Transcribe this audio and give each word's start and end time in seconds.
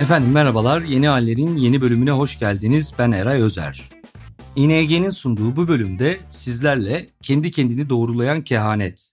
Efendim 0.00 0.30
merhabalar, 0.32 0.82
Yeni 0.82 1.08
Haller'in 1.08 1.56
yeni 1.56 1.80
bölümüne 1.80 2.10
hoş 2.10 2.38
geldiniz. 2.38 2.94
Ben 2.98 3.12
Eray 3.12 3.40
Özer. 3.40 3.88
İNG'nin 4.56 5.10
sunduğu 5.10 5.56
bu 5.56 5.68
bölümde 5.68 6.18
sizlerle 6.28 7.06
kendi 7.22 7.50
kendini 7.50 7.90
doğrulayan 7.90 8.44
kehanet 8.44 9.12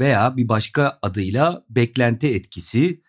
veya 0.00 0.36
bir 0.36 0.48
başka 0.48 0.98
adıyla 1.02 1.64
beklenti 1.70 2.28
etkisi 2.34 3.02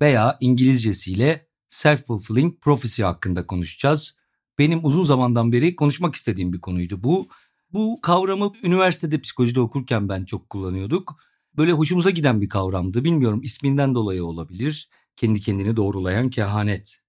veya 0.00 0.36
İngilizcesiyle 0.40 1.46
self-fulfilling 1.70 2.60
prophecy 2.60 3.02
hakkında 3.02 3.46
konuşacağız. 3.46 4.16
Benim 4.58 4.84
uzun 4.84 5.02
zamandan 5.02 5.52
beri 5.52 5.76
konuşmak 5.76 6.14
istediğim 6.14 6.52
bir 6.52 6.60
konuydu 6.60 7.04
bu. 7.04 7.28
Bu 7.72 7.98
kavramı 8.02 8.52
üniversitede 8.62 9.20
psikolojide 9.20 9.60
okurken 9.60 10.08
ben 10.08 10.24
çok 10.24 10.50
kullanıyorduk. 10.50 11.16
Böyle 11.56 11.72
hoşumuza 11.72 12.10
giden 12.10 12.40
bir 12.40 12.48
kavramdı. 12.48 13.04
Bilmiyorum 13.04 13.42
isminden 13.42 13.94
dolayı 13.94 14.24
olabilir. 14.24 14.88
Kendi 15.16 15.40
kendini 15.40 15.76
doğrulayan 15.76 16.28
kehanet. 16.28 17.00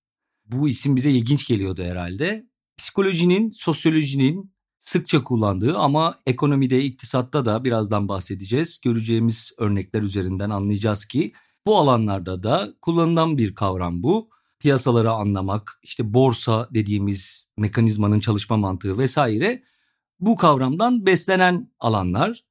Bu 0.45 0.69
isim 0.69 0.95
bize 0.95 1.11
ilginç 1.11 1.47
geliyordu 1.47 1.83
herhalde. 1.83 2.45
Psikolojinin, 2.77 3.49
sosyolojinin 3.49 4.55
sıkça 4.79 5.23
kullandığı 5.23 5.77
ama 5.77 6.15
ekonomide, 6.25 6.83
iktisatta 6.83 7.45
da 7.45 7.63
birazdan 7.63 8.07
bahsedeceğiz. 8.07 8.81
Göreceğimiz 8.83 9.51
örnekler 9.57 10.01
üzerinden 10.01 10.49
anlayacağız 10.49 11.05
ki 11.05 11.33
bu 11.67 11.77
alanlarda 11.77 12.43
da 12.43 12.73
kullanılan 12.81 13.37
bir 13.37 13.55
kavram 13.55 14.03
bu. 14.03 14.29
Piyasaları 14.59 15.11
anlamak, 15.11 15.79
işte 15.83 16.13
borsa 16.13 16.69
dediğimiz 16.73 17.47
mekanizmanın 17.57 18.19
çalışma 18.19 18.57
mantığı 18.57 18.97
vesaire 18.97 19.63
bu 20.19 20.35
kavramdan 20.35 21.05
beslenen 21.05 21.71
alanlar. 21.79 22.41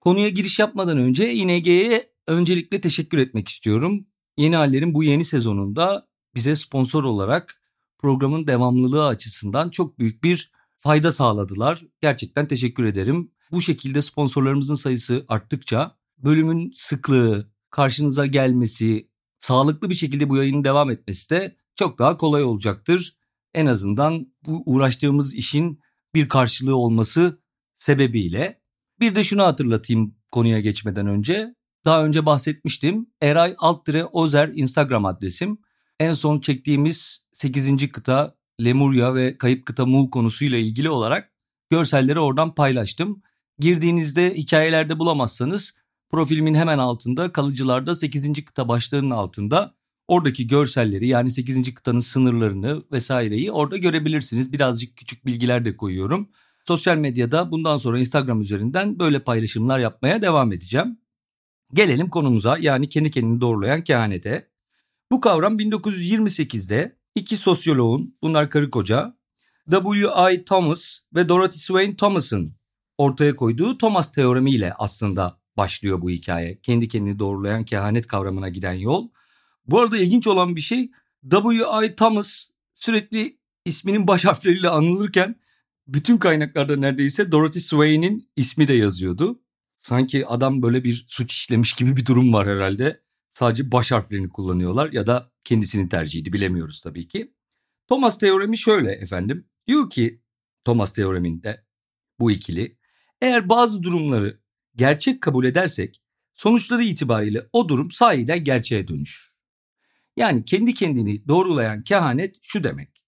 Konuya 0.00 0.28
giriş 0.28 0.58
yapmadan 0.58 0.98
önce 0.98 1.34
İNG'ye 1.34 2.12
öncelikle 2.26 2.80
teşekkür 2.80 3.18
etmek 3.18 3.48
istiyorum. 3.48 4.06
Yeni 4.42 4.56
Haller'in 4.56 4.94
bu 4.94 5.04
yeni 5.04 5.24
sezonunda 5.24 6.08
bize 6.34 6.56
sponsor 6.56 7.04
olarak 7.04 7.62
programın 7.98 8.46
devamlılığı 8.46 9.06
açısından 9.06 9.70
çok 9.70 9.98
büyük 9.98 10.24
bir 10.24 10.52
fayda 10.76 11.12
sağladılar. 11.12 11.82
Gerçekten 12.00 12.48
teşekkür 12.48 12.84
ederim. 12.84 13.30
Bu 13.52 13.60
şekilde 13.60 14.02
sponsorlarımızın 14.02 14.74
sayısı 14.74 15.24
arttıkça 15.28 15.96
bölümün 16.18 16.72
sıklığı, 16.76 17.52
karşınıza 17.70 18.26
gelmesi, 18.26 19.08
sağlıklı 19.38 19.90
bir 19.90 19.94
şekilde 19.94 20.28
bu 20.28 20.36
yayının 20.36 20.64
devam 20.64 20.90
etmesi 20.90 21.30
de 21.30 21.56
çok 21.76 21.98
daha 21.98 22.16
kolay 22.16 22.42
olacaktır. 22.42 23.16
En 23.54 23.66
azından 23.66 24.34
bu 24.46 24.62
uğraştığımız 24.66 25.34
işin 25.34 25.80
bir 26.14 26.28
karşılığı 26.28 26.76
olması 26.76 27.40
sebebiyle. 27.74 28.62
Bir 29.00 29.14
de 29.14 29.24
şunu 29.24 29.42
hatırlatayım 29.42 30.14
konuya 30.30 30.60
geçmeden 30.60 31.06
önce. 31.06 31.54
Daha 31.84 32.04
önce 32.04 32.26
bahsetmiştim. 32.26 33.06
Eray 33.22 33.54
Alttire 33.58 34.04
Ozer 34.04 34.50
Instagram 34.54 35.04
adresim. 35.04 35.58
En 36.00 36.12
son 36.12 36.40
çektiğimiz 36.40 37.26
8. 37.32 37.92
kıta 37.92 38.34
Lemuria 38.64 39.14
ve 39.14 39.38
Kayıp 39.38 39.66
Kıta 39.66 39.86
Mu 39.86 40.10
konusuyla 40.10 40.58
ilgili 40.58 40.90
olarak 40.90 41.32
görselleri 41.70 42.20
oradan 42.20 42.54
paylaştım. 42.54 43.22
Girdiğinizde 43.58 44.34
hikayelerde 44.34 44.98
bulamazsanız 44.98 45.74
profilimin 46.10 46.54
hemen 46.54 46.78
altında 46.78 47.32
kalıcılarda 47.32 47.94
8. 47.94 48.44
kıta 48.44 48.68
başlığının 48.68 49.10
altında 49.10 49.74
oradaki 50.08 50.46
görselleri 50.46 51.06
yani 51.06 51.30
8. 51.30 51.74
kıtanın 51.74 52.00
sınırlarını 52.00 52.82
vesaireyi 52.92 53.52
orada 53.52 53.76
görebilirsiniz. 53.76 54.52
Birazcık 54.52 54.96
küçük 54.96 55.26
bilgiler 55.26 55.64
de 55.64 55.76
koyuyorum. 55.76 56.28
Sosyal 56.68 56.96
medyada 56.96 57.52
bundan 57.52 57.76
sonra 57.76 57.98
Instagram 57.98 58.40
üzerinden 58.40 58.98
böyle 58.98 59.18
paylaşımlar 59.18 59.78
yapmaya 59.78 60.22
devam 60.22 60.52
edeceğim. 60.52 60.98
Gelelim 61.74 62.10
konumuza 62.10 62.58
yani 62.58 62.88
kendi 62.88 63.10
kendini 63.10 63.40
doğrulayan 63.40 63.84
kehanete. 63.84 64.48
Bu 65.10 65.20
kavram 65.20 65.58
1928'de 65.58 66.96
iki 67.14 67.36
sosyoloğun 67.36 68.16
bunlar 68.22 68.50
karı 68.50 68.70
koca 68.70 69.16
W.I. 69.70 70.44
Thomas 70.44 71.00
ve 71.14 71.28
Dorothy 71.28 71.58
Swain 71.58 71.94
Thomas'ın 71.94 72.56
ortaya 72.98 73.36
koyduğu 73.36 73.78
Thomas 73.78 74.12
teoremi 74.12 74.50
ile 74.50 74.74
aslında 74.78 75.40
başlıyor 75.56 76.00
bu 76.00 76.10
hikaye. 76.10 76.60
Kendi 76.62 76.88
kendini 76.88 77.18
doğrulayan 77.18 77.64
kehanet 77.64 78.06
kavramına 78.06 78.48
giden 78.48 78.72
yol. 78.72 79.08
Bu 79.66 79.80
arada 79.80 79.98
ilginç 79.98 80.26
olan 80.26 80.56
bir 80.56 80.60
şey 80.60 80.90
W.I. 81.30 81.96
Thomas 81.96 82.48
sürekli 82.74 83.38
isminin 83.64 84.06
baş 84.06 84.24
harfleriyle 84.24 84.68
anılırken 84.68 85.36
bütün 85.86 86.18
kaynaklarda 86.18 86.76
neredeyse 86.76 87.32
Dorothy 87.32 87.60
Swain'in 87.60 88.30
ismi 88.36 88.68
de 88.68 88.72
yazıyordu. 88.72 89.41
Sanki 89.82 90.26
adam 90.26 90.62
böyle 90.62 90.84
bir 90.84 91.04
suç 91.08 91.32
işlemiş 91.32 91.72
gibi 91.72 91.96
bir 91.96 92.06
durum 92.06 92.32
var 92.32 92.48
herhalde. 92.48 93.02
Sadece 93.30 93.72
baş 93.72 93.92
harflerini 93.92 94.28
kullanıyorlar 94.28 94.92
ya 94.92 95.06
da 95.06 95.32
kendisinin 95.44 95.88
tercihiydi 95.88 96.32
bilemiyoruz 96.32 96.80
tabii 96.80 97.08
ki. 97.08 97.34
Thomas 97.88 98.18
teoremi 98.18 98.58
şöyle 98.58 98.92
efendim. 98.92 99.48
Diyor 99.66 99.90
ki 99.90 100.22
Thomas 100.64 100.92
teoreminde 100.92 101.66
bu 102.18 102.30
ikili 102.30 102.78
eğer 103.20 103.48
bazı 103.48 103.82
durumları 103.82 104.40
gerçek 104.76 105.20
kabul 105.20 105.44
edersek 105.44 106.02
sonuçları 106.34 106.84
itibariyle 106.84 107.48
o 107.52 107.68
durum 107.68 107.90
sahiden 107.90 108.44
gerçeğe 108.44 108.88
dönüşür. 108.88 109.32
Yani 110.16 110.44
kendi 110.44 110.74
kendini 110.74 111.28
doğrulayan 111.28 111.84
kehanet 111.84 112.38
şu 112.42 112.64
demek. 112.64 113.02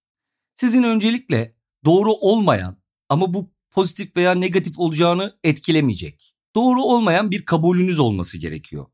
Sizin 0.57 0.83
öncelikle 0.83 1.57
doğru 1.85 2.13
olmayan 2.13 2.83
ama 3.09 3.35
bu 3.35 3.51
pozitif 3.71 4.17
veya 4.17 4.35
negatif 4.35 4.79
olacağını 4.79 5.39
etkilemeyecek. 5.45 6.34
Doğru 6.55 6.83
olmayan 6.83 7.31
bir 7.31 7.45
kabulünüz 7.45 7.99
olması 7.99 8.39
gerekiyor. 8.39 8.87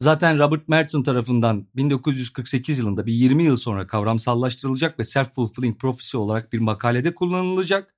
Zaten 0.00 0.38
Robert 0.38 0.68
Merton 0.68 1.02
tarafından 1.02 1.68
1948 1.76 2.78
yılında 2.78 3.06
bir 3.06 3.12
20 3.12 3.44
yıl 3.44 3.56
sonra 3.56 3.86
kavramsallaştırılacak 3.86 4.98
ve 4.98 5.02
self-fulfilling 5.02 5.78
prophecy 5.78 6.16
olarak 6.16 6.52
bir 6.52 6.58
makalede 6.58 7.14
kullanılacak. 7.14 7.94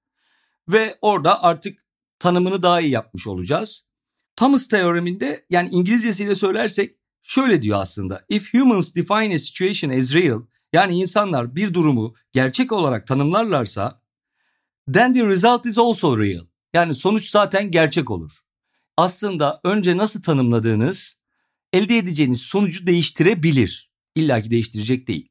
Ve 0.69 0.99
orada 1.01 1.43
artık 1.43 1.79
tanımını 2.19 2.63
daha 2.63 2.81
iyi 2.81 2.91
yapmış 2.91 3.27
olacağız. 3.27 3.89
Thomas 4.37 4.69
teoreminde 4.69 5.47
yani 5.51 5.69
İngilizcesiyle 5.69 6.35
söylersek 6.35 6.97
şöyle 7.23 7.63
diyor 7.63 7.81
aslında. 7.81 8.25
If 8.29 8.55
humans 8.55 8.95
define 8.95 9.35
a 9.35 9.39
situation 9.39 9.91
as 9.91 10.15
real 10.15 10.43
yani 10.73 10.99
insanlar 10.99 11.57
bir 11.57 11.75
durumu 11.75 12.15
gerçek 12.33 12.73
olarak 12.73 13.07
tanımlarlarsa 13.07 14.03
then 14.93 15.13
the 15.13 15.27
result 15.27 15.67
is 15.67 15.79
also 15.79 16.19
real. 16.19 16.45
Yani 16.75 16.95
sonuç 16.95 17.31
zaten 17.31 17.71
gerçek 17.71 18.11
olur. 18.11 18.33
Aslında 18.99 19.61
önce 19.65 19.97
nasıl 19.97 20.23
tanımladığınız 20.23 21.21
elde 21.73 21.99
edeceğiniz 21.99 22.41
sonucu 22.41 22.87
değiştirebilir. 22.87 23.93
İlla 24.15 24.43
ki 24.43 24.51
değiştirecek 24.51 25.09
değil. 25.09 25.29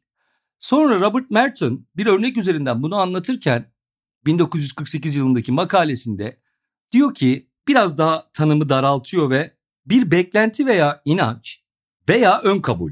Sonra 0.59 0.99
Robert 0.99 1.31
Merton 1.31 1.87
bir 1.95 2.05
örnek 2.05 2.37
üzerinden 2.37 2.83
bunu 2.83 2.95
anlatırken 2.95 3.73
1948 4.25 5.15
yılındaki 5.15 5.51
makalesinde 5.51 6.39
diyor 6.91 7.13
ki 7.13 7.49
biraz 7.67 7.97
daha 7.97 8.31
tanımı 8.33 8.69
daraltıyor 8.69 9.29
ve 9.29 9.57
bir 9.85 10.11
beklenti 10.11 10.65
veya 10.65 11.01
inanç 11.05 11.63
veya 12.09 12.41
ön 12.41 12.59
kabul 12.59 12.91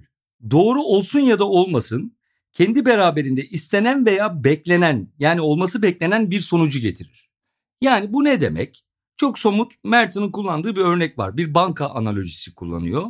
doğru 0.52 0.82
olsun 0.82 1.20
ya 1.20 1.40
da 1.40 1.46
olmasın 1.46 2.18
kendi 2.54 2.86
beraberinde 2.86 3.46
istenen 3.46 4.06
veya 4.06 4.44
beklenen 4.44 5.14
yani 5.20 5.42
olması 5.42 5.82
beklenen 5.82 6.32
bir 6.32 6.42
sonucu 6.42 6.80
getirir. 6.80 7.32
Yani 7.82 8.14
bu 8.14 8.24
ne 8.24 8.42
demek? 8.42 8.85
Çok 9.18 9.40
somut 9.40 9.74
Merton'un 9.84 10.32
kullandığı 10.32 10.76
bir 10.76 10.82
örnek 10.82 11.18
var. 11.18 11.38
Bir 11.38 11.54
banka 11.54 11.90
analojisi 11.90 12.56
kullanıyor. 12.56 13.04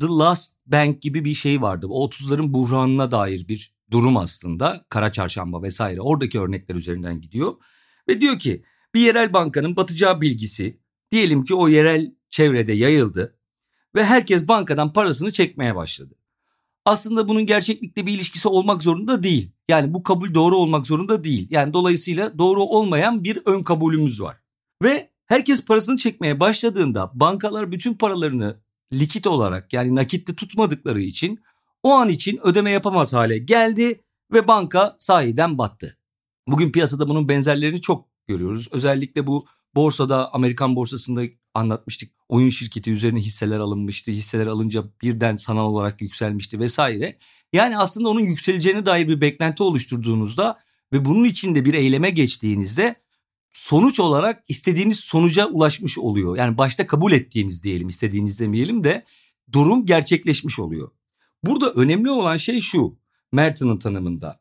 The 0.00 0.06
Last 0.06 0.56
Bank 0.66 1.02
gibi 1.02 1.24
bir 1.24 1.34
şey 1.34 1.62
vardı. 1.62 1.86
O 1.90 2.08
30'ların 2.08 2.52
buhranına 2.52 3.10
dair 3.10 3.48
bir 3.48 3.74
durum 3.90 4.16
aslında. 4.16 4.84
Kara 4.88 5.12
çarşamba 5.12 5.62
vesaire 5.62 6.00
oradaki 6.00 6.40
örnekler 6.40 6.74
üzerinden 6.74 7.20
gidiyor. 7.20 7.54
Ve 8.08 8.20
diyor 8.20 8.38
ki 8.38 8.62
bir 8.94 9.00
yerel 9.00 9.32
bankanın 9.32 9.76
batacağı 9.76 10.20
bilgisi 10.20 10.80
diyelim 11.12 11.42
ki 11.42 11.54
o 11.54 11.68
yerel 11.68 12.14
çevrede 12.30 12.72
yayıldı 12.72 13.38
ve 13.94 14.04
herkes 14.04 14.48
bankadan 14.48 14.92
parasını 14.92 15.30
çekmeye 15.30 15.76
başladı. 15.76 16.14
Aslında 16.84 17.28
bunun 17.28 17.46
gerçeklikle 17.46 18.06
bir 18.06 18.12
ilişkisi 18.12 18.48
olmak 18.48 18.82
zorunda 18.82 19.22
değil. 19.22 19.52
Yani 19.68 19.94
bu 19.94 20.02
kabul 20.02 20.34
doğru 20.34 20.56
olmak 20.56 20.86
zorunda 20.86 21.24
değil. 21.24 21.48
Yani 21.50 21.72
dolayısıyla 21.72 22.38
doğru 22.38 22.62
olmayan 22.62 23.24
bir 23.24 23.38
ön 23.46 23.62
kabulümüz 23.62 24.20
var. 24.20 24.36
Ve 24.82 25.10
herkes 25.28 25.64
parasını 25.64 25.96
çekmeye 25.96 26.40
başladığında 26.40 27.10
bankalar 27.14 27.72
bütün 27.72 27.94
paralarını 27.94 28.60
likit 28.92 29.26
olarak 29.26 29.72
yani 29.72 29.94
nakitte 29.94 30.34
tutmadıkları 30.34 31.00
için 31.00 31.40
o 31.82 31.92
an 31.92 32.08
için 32.08 32.40
ödeme 32.42 32.70
yapamaz 32.70 33.12
hale 33.12 33.38
geldi 33.38 34.00
ve 34.32 34.48
banka 34.48 34.96
sahiden 34.98 35.58
battı. 35.58 35.98
Bugün 36.48 36.72
piyasada 36.72 37.08
bunun 37.08 37.28
benzerlerini 37.28 37.80
çok 37.80 38.08
görüyoruz. 38.26 38.68
Özellikle 38.72 39.26
bu 39.26 39.46
borsada 39.74 40.34
Amerikan 40.34 40.76
borsasında 40.76 41.22
anlatmıştık. 41.54 42.10
Oyun 42.28 42.48
şirketi 42.48 42.92
üzerine 42.92 43.20
hisseler 43.20 43.58
alınmıştı. 43.58 44.10
Hisseler 44.10 44.46
alınca 44.46 44.84
birden 45.02 45.36
sanal 45.36 45.64
olarak 45.64 46.00
yükselmişti 46.00 46.60
vesaire. 46.60 47.18
Yani 47.52 47.78
aslında 47.78 48.08
onun 48.08 48.20
yükseleceğine 48.20 48.86
dair 48.86 49.08
bir 49.08 49.20
beklenti 49.20 49.62
oluşturduğunuzda 49.62 50.58
ve 50.92 51.04
bunun 51.04 51.24
içinde 51.24 51.64
bir 51.64 51.74
eyleme 51.74 52.10
geçtiğinizde 52.10 52.94
sonuç 53.50 54.00
olarak 54.00 54.44
istediğiniz 54.48 55.00
sonuca 55.00 55.46
ulaşmış 55.46 55.98
oluyor. 55.98 56.36
Yani 56.36 56.58
başta 56.58 56.86
kabul 56.86 57.12
ettiğiniz 57.12 57.64
diyelim 57.64 57.88
istediğiniz 57.88 58.40
demeyelim 58.40 58.84
de 58.84 59.04
durum 59.52 59.86
gerçekleşmiş 59.86 60.58
oluyor. 60.58 60.90
Burada 61.44 61.72
önemli 61.72 62.10
olan 62.10 62.36
şey 62.36 62.60
şu. 62.60 62.98
Merton'un 63.32 63.78
tanımında. 63.78 64.40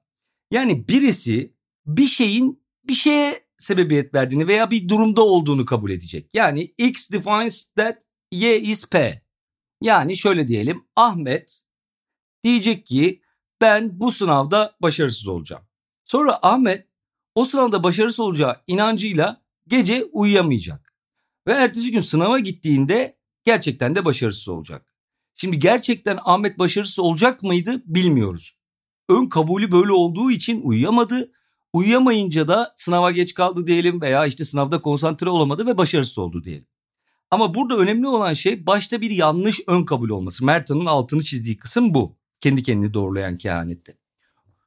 Yani 0.52 0.88
birisi 0.88 1.54
bir 1.86 2.08
şeyin 2.08 2.64
bir 2.84 2.94
şeye 2.94 3.48
sebebiyet 3.58 4.14
verdiğini 4.14 4.48
veya 4.48 4.72
bir 4.72 4.90
durumda 4.90 5.22
olduğunu 5.22 5.66
kabul 5.66 5.92
edecek. 5.92 6.30
Yani 6.34 6.74
X 6.78 7.12
defines 7.12 7.66
that 7.66 8.02
Y 8.32 8.62
is 8.62 8.90
P. 8.90 9.22
Yani 9.82 10.18
şöyle 10.18 10.48
diyelim 10.48 10.84
Ahmet 10.96 11.66
diyecek 12.44 12.86
ki 12.86 13.22
ben 13.62 14.00
bu 14.00 14.12
sınavda 14.12 14.76
başarısız 14.82 15.28
olacağım. 15.28 15.64
Sonra 16.06 16.40
Ahmet 16.42 16.87
o 17.38 17.46
sınavda 17.46 17.84
başarısız 17.84 18.20
olacağı 18.20 18.62
inancıyla 18.68 19.42
gece 19.68 20.04
uyuyamayacak. 20.12 20.94
Ve 21.48 21.52
ertesi 21.52 21.92
gün 21.92 22.00
sınava 22.00 22.40
gittiğinde 22.40 23.18
gerçekten 23.44 23.96
de 23.96 24.06
başarısız 24.06 24.50
olacak. 24.50 24.94
Şimdi 25.36 25.60
gerçekten 25.60 26.20
Ahmet 26.26 26.60
başarısız 26.60 27.00
olacak 27.00 27.44
mıydı 27.44 27.82
bilmiyoruz. 27.86 28.58
Ön 29.10 29.26
kabulü 29.26 29.72
böyle 29.72 29.92
olduğu 29.92 30.32
için 30.32 30.62
uyuyamadı. 30.62 31.32
Uyuyamayınca 31.74 32.48
da 32.48 32.74
sınava 32.76 33.12
geç 33.12 33.34
kaldı 33.34 33.68
diyelim 33.68 34.02
veya 34.02 34.26
işte 34.26 34.46
sınavda 34.46 34.82
konsantre 34.82 35.30
olamadı 35.30 35.66
ve 35.66 35.78
başarısız 35.78 36.18
oldu 36.18 36.44
diyelim. 36.44 36.68
Ama 37.32 37.56
burada 37.56 37.78
önemli 37.78 38.08
olan 38.08 38.34
şey 38.34 38.66
başta 38.66 39.02
bir 39.02 39.12
yanlış 39.12 39.60
ön 39.68 39.86
kabul 39.86 40.10
olması. 40.10 40.46
Merton'un 40.46 40.86
altını 40.86 41.24
çizdiği 41.24 41.58
kısım 41.58 41.94
bu. 41.94 42.18
Kendi 42.42 42.64
kendini 42.64 42.94
doğrulayan 42.94 43.38
kehanette. 43.38 43.98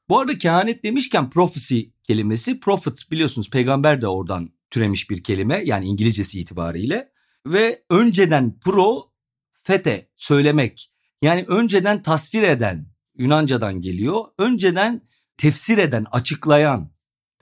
Bu 0.09 0.19
arada 0.19 0.39
kehanet 0.39 0.85
demişken 0.85 1.31
prophecy 1.31 1.81
kelimesi 2.11 2.61
prophet 2.61 3.11
biliyorsunuz 3.11 3.51
peygamber 3.51 4.03
de 4.03 4.09
oradan 4.09 4.51
türemiş 4.71 5.11
bir 5.11 5.23
kelime 5.23 5.63
yani 5.65 5.87
İngilizcesi 5.87 6.41
itibariyle 6.41 7.13
ve 7.47 7.83
önceden 7.91 8.59
pro 8.61 9.13
fete 9.55 10.11
söylemek 10.17 10.93
yani 11.23 11.45
önceden 11.49 12.03
tasvir 12.03 12.43
eden 12.43 12.87
Yunanca'dan 13.19 13.81
geliyor. 13.81 14.25
Önceden 14.39 15.03
tefsir 15.37 15.79
eden, 15.79 16.07
açıklayan 16.13 16.91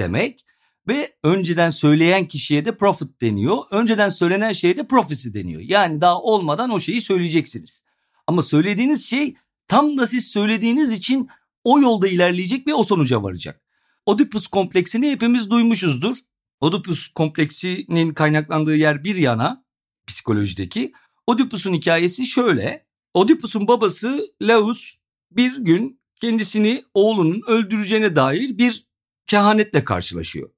demek 0.01 0.45
ve 0.89 1.11
önceden 1.23 1.71
söyleyen 1.71 2.29
kişiye 2.29 2.65
de 2.65 2.77
prophet 2.77 3.21
deniyor. 3.21 3.57
Önceden 3.71 4.09
söylenen 4.09 4.53
şeye 4.53 4.77
de 4.77 4.87
prophecy 4.87 5.29
deniyor. 5.35 5.61
Yani 5.61 6.01
daha 6.01 6.21
olmadan 6.23 6.71
o 6.71 6.81
şeyi 6.81 7.01
söyleyeceksiniz. 7.01 7.83
Ama 8.27 8.43
söylediğiniz 8.43 9.07
şey 9.07 9.37
tam 9.69 9.99
da 9.99 10.07
siz 10.07 10.27
söylediğiniz 10.27 10.93
için 10.93 11.29
o 11.65 11.81
yolda 11.81 12.09
ilerleyecek 12.09 12.67
ve 12.67 12.75
o 12.75 12.85
sonuca 12.85 13.23
varacak. 13.23 13.68
Oedipus 14.09 14.47
kompleksini 14.47 15.11
hepimiz 15.11 15.51
duymuşuzdur. 15.51 16.17
Oedipus 16.61 17.09
kompleksinin 17.09 18.15
kaynaklandığı 18.15 18.77
yer 18.77 19.05
bir 19.05 19.17
yana 19.17 19.65
psikolojideki. 20.07 20.93
Oedipus'un 21.27 21.73
hikayesi 21.73 22.27
şöyle. 22.27 22.87
Oedipus'un 23.15 23.69
babası 23.69 24.35
Laus 24.43 24.95
bir 25.31 25.57
gün 25.57 26.01
kendisini 26.21 26.85
oğlunun 26.95 27.43
öldüreceğine 27.47 28.17
dair 28.17 28.59
bir 28.59 28.87
kehanetle 29.27 29.85
karşılaşıyor. 29.85 30.51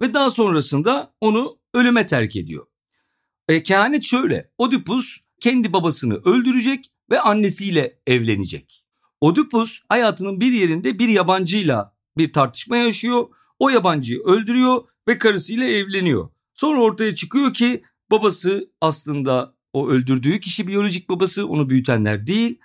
Ve 0.00 0.14
daha 0.14 0.30
sonrasında 0.30 1.14
onu 1.20 1.58
ölüme 1.74 2.06
terk 2.06 2.36
ediyor. 2.36 2.66
E, 3.48 3.62
kehanet 3.62 4.04
şöyle. 4.04 4.50
Oedipus 4.58 5.20
kendi 5.40 5.72
babasını 5.72 6.14
öldürecek 6.14 6.92
ve 7.10 7.20
annesiyle 7.20 7.98
evlenecek. 8.06 8.86
Oedipus 9.20 9.80
hayatının 9.88 10.40
bir 10.40 10.52
yerinde 10.52 10.98
bir 10.98 11.08
yabancıyla 11.08 11.91
bir 12.18 12.32
tartışma 12.32 12.76
yaşıyor. 12.76 13.26
O 13.58 13.68
yabancıyı 13.68 14.20
öldürüyor 14.20 14.84
ve 15.08 15.18
karısıyla 15.18 15.64
evleniyor. 15.64 16.28
Sonra 16.54 16.80
ortaya 16.80 17.14
çıkıyor 17.14 17.54
ki 17.54 17.82
babası 18.10 18.70
aslında 18.80 19.54
o 19.72 19.88
öldürdüğü 19.88 20.40
kişi 20.40 20.66
biyolojik 20.66 21.08
babası 21.08 21.46
onu 21.46 21.70
büyütenler 21.70 22.26
değil. 22.26 22.58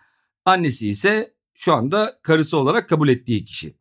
Annesi 0.45 0.89
ise 0.89 1.33
şu 1.53 1.73
anda 1.73 2.19
karısı 2.23 2.57
olarak 2.57 2.89
kabul 2.89 3.09
ettiği 3.09 3.45
kişi. 3.45 3.77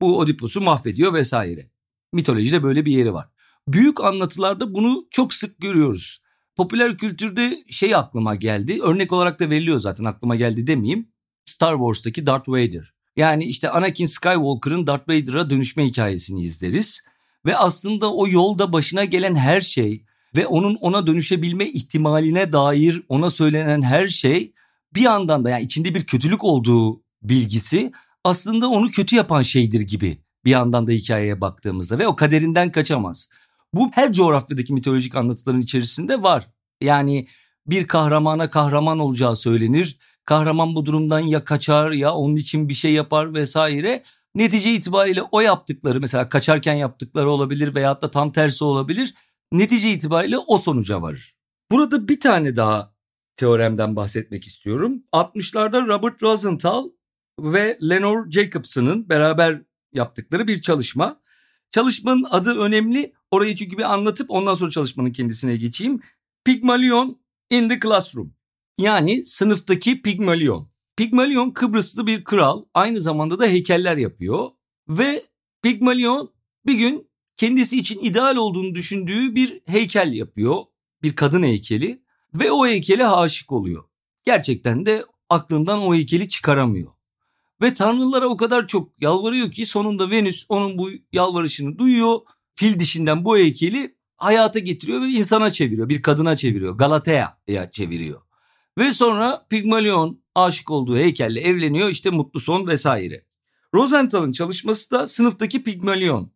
Bu 0.00 0.18
Oedipus'u 0.18 0.60
mahvediyor 0.60 1.14
vesaire. 1.14 1.70
Mitolojide 2.12 2.62
böyle 2.62 2.86
bir 2.86 2.92
yeri 2.92 3.12
var. 3.12 3.28
Büyük 3.68 4.04
anlatılarda 4.04 4.74
bunu 4.74 5.06
çok 5.10 5.34
sık 5.34 5.60
görüyoruz. 5.60 6.22
Popüler 6.56 6.96
kültürde 6.96 7.64
şey 7.68 7.94
aklıma 7.94 8.34
geldi. 8.34 8.82
Örnek 8.82 9.12
olarak 9.12 9.40
da 9.40 9.50
veriliyor 9.50 9.80
zaten 9.80 10.04
aklıma 10.04 10.36
geldi 10.36 10.66
demeyeyim. 10.66 11.08
Star 11.44 11.76
Wars'taki 11.76 12.26
Darth 12.26 12.48
Vader. 12.48 12.94
Yani 13.16 13.44
işte 13.44 13.70
Anakin 13.70 14.06
Skywalker'ın 14.06 14.86
Darth 14.86 15.08
Vader'a 15.08 15.50
dönüşme 15.50 15.86
hikayesini 15.86 16.42
izleriz. 16.42 17.00
Ve 17.46 17.56
aslında 17.56 18.14
o 18.14 18.28
yolda 18.28 18.72
başına 18.72 19.04
gelen 19.04 19.34
her 19.34 19.60
şey 19.60 20.04
ve 20.36 20.46
onun 20.46 20.74
ona 20.74 21.06
dönüşebilme 21.06 21.66
ihtimaline 21.66 22.52
dair 22.52 23.02
ona 23.08 23.30
söylenen 23.30 23.82
her 23.82 24.08
şey 24.08 24.52
bir 24.94 25.00
yandan 25.00 25.44
da 25.44 25.50
yani 25.50 25.62
içinde 25.62 25.94
bir 25.94 26.04
kötülük 26.04 26.44
olduğu 26.44 27.02
bilgisi 27.22 27.92
aslında 28.24 28.68
onu 28.68 28.90
kötü 28.90 29.16
yapan 29.16 29.42
şeydir 29.42 29.80
gibi 29.80 30.18
bir 30.44 30.50
yandan 30.50 30.86
da 30.86 30.92
hikayeye 30.92 31.40
baktığımızda 31.40 31.98
ve 31.98 32.06
o 32.06 32.16
kaderinden 32.16 32.72
kaçamaz. 32.72 33.28
Bu 33.74 33.90
her 33.92 34.12
coğrafyadaki 34.12 34.74
mitolojik 34.74 35.16
anlatıların 35.16 35.60
içerisinde 35.60 36.22
var. 36.22 36.46
Yani 36.80 37.26
bir 37.66 37.86
kahramana 37.86 38.50
kahraman 38.50 38.98
olacağı 38.98 39.36
söylenir. 39.36 39.98
Kahraman 40.24 40.74
bu 40.74 40.86
durumdan 40.86 41.20
ya 41.20 41.44
kaçar 41.44 41.90
ya 41.90 42.14
onun 42.14 42.36
için 42.36 42.68
bir 42.68 42.74
şey 42.74 42.92
yapar 42.92 43.34
vesaire. 43.34 44.02
Netice 44.34 44.72
itibariyle 44.72 45.22
o 45.22 45.40
yaptıkları 45.40 46.00
mesela 46.00 46.28
kaçarken 46.28 46.74
yaptıkları 46.74 47.30
olabilir 47.30 47.74
veyahut 47.74 48.02
da 48.02 48.10
tam 48.10 48.32
tersi 48.32 48.64
olabilir. 48.64 49.14
Netice 49.52 49.90
itibariyle 49.90 50.38
o 50.38 50.58
sonuca 50.58 51.02
varır. 51.02 51.34
Burada 51.70 52.08
bir 52.08 52.20
tane 52.20 52.56
daha 52.56 52.94
teoremden 53.36 53.96
bahsetmek 53.96 54.46
istiyorum. 54.46 55.02
60'larda 55.12 55.86
Robert 55.86 56.22
Rosenthal 56.22 56.90
ve 57.40 57.78
Lenore 57.88 58.30
Jacobson'ın 58.30 59.08
beraber 59.08 59.62
yaptıkları 59.92 60.48
bir 60.48 60.62
çalışma. 60.62 61.20
Çalışmanın 61.72 62.26
adı 62.30 62.58
önemli. 62.58 63.12
Orayı 63.30 63.56
çünkü 63.56 63.78
bir 63.78 63.92
anlatıp 63.92 64.30
ondan 64.30 64.54
sonra 64.54 64.70
çalışmanın 64.70 65.12
kendisine 65.12 65.56
geçeyim. 65.56 66.00
Pygmalion 66.44 67.20
in 67.50 67.68
the 67.68 67.80
Classroom. 67.80 68.34
Yani 68.80 69.24
sınıftaki 69.24 70.02
Pygmalion. 70.02 70.70
Pygmalion 70.96 71.50
Kıbrıslı 71.50 72.06
bir 72.06 72.24
kral. 72.24 72.64
Aynı 72.74 73.00
zamanda 73.00 73.38
da 73.38 73.46
heykeller 73.46 73.96
yapıyor. 73.96 74.50
Ve 74.88 75.22
Pygmalion 75.62 76.32
bir 76.66 76.74
gün 76.74 77.10
kendisi 77.36 77.78
için 77.78 78.00
ideal 78.00 78.36
olduğunu 78.36 78.74
düşündüğü 78.74 79.34
bir 79.34 79.60
heykel 79.66 80.12
yapıyor. 80.12 80.56
Bir 81.02 81.16
kadın 81.16 81.42
heykeli. 81.42 82.02
Ve 82.34 82.52
o 82.52 82.66
heykele 82.66 83.06
aşık 83.06 83.52
oluyor. 83.52 83.84
Gerçekten 84.24 84.86
de 84.86 85.04
aklından 85.28 85.82
o 85.82 85.94
heykeli 85.94 86.28
çıkaramıyor. 86.28 86.92
Ve 87.62 87.74
tanrılara 87.74 88.26
o 88.26 88.36
kadar 88.36 88.66
çok 88.66 89.02
yalvarıyor 89.02 89.50
ki 89.50 89.66
sonunda 89.66 90.10
Venüs 90.10 90.46
onun 90.48 90.78
bu 90.78 90.90
yalvarışını 91.12 91.78
duyuyor. 91.78 92.18
Fil 92.54 92.80
dişinden 92.80 93.24
bu 93.24 93.36
heykeli 93.36 93.96
hayata 94.16 94.58
getiriyor 94.58 95.00
ve 95.00 95.08
insana 95.08 95.50
çeviriyor. 95.50 95.88
Bir 95.88 96.02
kadına 96.02 96.36
çeviriyor. 96.36 96.78
Galatea'ya 96.78 97.70
çeviriyor. 97.72 98.29
Ve 98.80 98.92
sonra 98.92 99.46
Pygmalion 99.50 100.22
aşık 100.34 100.70
olduğu 100.70 100.96
heykelle 100.96 101.40
evleniyor. 101.40 101.88
İşte 101.88 102.10
mutlu 102.10 102.40
son 102.40 102.66
vesaire. 102.66 103.24
Rosenthal'ın 103.74 104.32
çalışması 104.32 104.90
da 104.90 105.06
sınıftaki 105.06 105.62
Pygmalion 105.62 106.32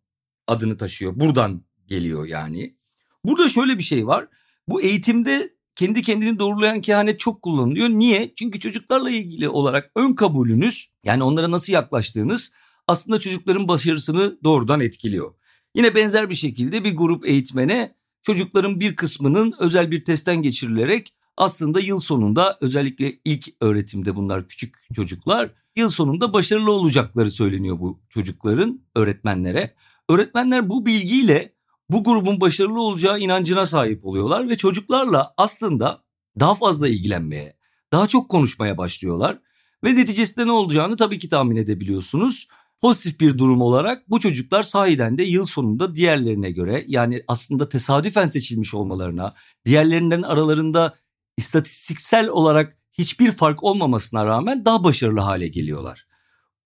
adını 0.47 0.77
taşıyor. 0.77 1.13
Buradan 1.15 1.61
geliyor 1.87 2.25
yani. 2.25 2.75
Burada 3.23 3.49
şöyle 3.49 3.77
bir 3.77 3.83
şey 3.83 4.07
var. 4.07 4.27
Bu 4.67 4.81
eğitimde 4.81 5.49
kendi 5.75 6.01
kendini 6.01 6.39
doğrulayan 6.39 6.81
kehanet 6.81 7.19
çok 7.19 7.41
kullanılıyor. 7.41 7.89
Niye? 7.89 8.33
Çünkü 8.35 8.59
çocuklarla 8.59 9.09
ilgili 9.09 9.49
olarak 9.49 9.91
ön 9.95 10.13
kabulünüz 10.13 10.89
yani 11.03 11.23
onlara 11.23 11.51
nasıl 11.51 11.73
yaklaştığınız 11.73 12.53
aslında 12.87 13.19
çocukların 13.19 13.67
başarısını 13.67 14.37
doğrudan 14.43 14.79
etkiliyor. 14.81 15.33
Yine 15.75 15.95
benzer 15.95 16.29
bir 16.29 16.35
şekilde 16.35 16.83
bir 16.83 16.95
grup 16.95 17.27
eğitmene 17.27 17.95
çocukların 18.23 18.79
bir 18.79 18.95
kısmının 18.95 19.53
özel 19.59 19.91
bir 19.91 20.05
testten 20.05 20.41
geçirilerek 20.41 21.13
aslında 21.37 21.79
yıl 21.79 21.99
sonunda 21.99 22.57
özellikle 22.61 23.13
ilk 23.25 23.47
öğretimde 23.61 24.15
bunlar 24.15 24.47
küçük 24.47 24.75
çocuklar 24.95 25.51
yıl 25.75 25.89
sonunda 25.89 26.33
başarılı 26.33 26.71
olacakları 26.71 27.31
söyleniyor 27.31 27.79
bu 27.79 27.99
çocukların 28.09 28.81
öğretmenlere. 28.95 29.75
Öğretmenler 30.09 30.69
bu 30.69 30.85
bilgiyle 30.85 31.55
bu 31.89 32.03
grubun 32.03 32.41
başarılı 32.41 32.81
olacağı 32.81 33.19
inancına 33.19 33.65
sahip 33.65 34.05
oluyorlar 34.05 34.49
ve 34.49 34.57
çocuklarla 34.57 35.33
aslında 35.37 36.03
daha 36.39 36.55
fazla 36.55 36.87
ilgilenmeye, 36.87 37.57
daha 37.91 38.07
çok 38.07 38.29
konuşmaya 38.29 38.77
başlıyorlar 38.77 39.39
ve 39.83 39.95
neticesinde 39.95 40.47
ne 40.47 40.51
olacağını 40.51 40.97
tabii 40.97 41.19
ki 41.19 41.29
tahmin 41.29 41.55
edebiliyorsunuz. 41.55 42.47
Pozitif 42.81 43.19
bir 43.19 43.37
durum 43.37 43.61
olarak 43.61 44.09
bu 44.09 44.19
çocuklar 44.19 44.63
sahiden 44.63 45.17
de 45.17 45.23
yıl 45.23 45.45
sonunda 45.45 45.95
diğerlerine 45.95 46.51
göre 46.51 46.85
yani 46.87 47.23
aslında 47.27 47.69
tesadüfen 47.69 48.25
seçilmiş 48.25 48.73
olmalarına, 48.73 49.33
diğerlerinden 49.65 50.21
aralarında 50.21 50.93
istatistiksel 51.37 52.27
olarak 52.27 52.77
hiçbir 52.93 53.31
fark 53.31 53.63
olmamasına 53.63 54.25
rağmen 54.25 54.65
daha 54.65 54.83
başarılı 54.83 55.19
hale 55.19 55.47
geliyorlar. 55.47 56.07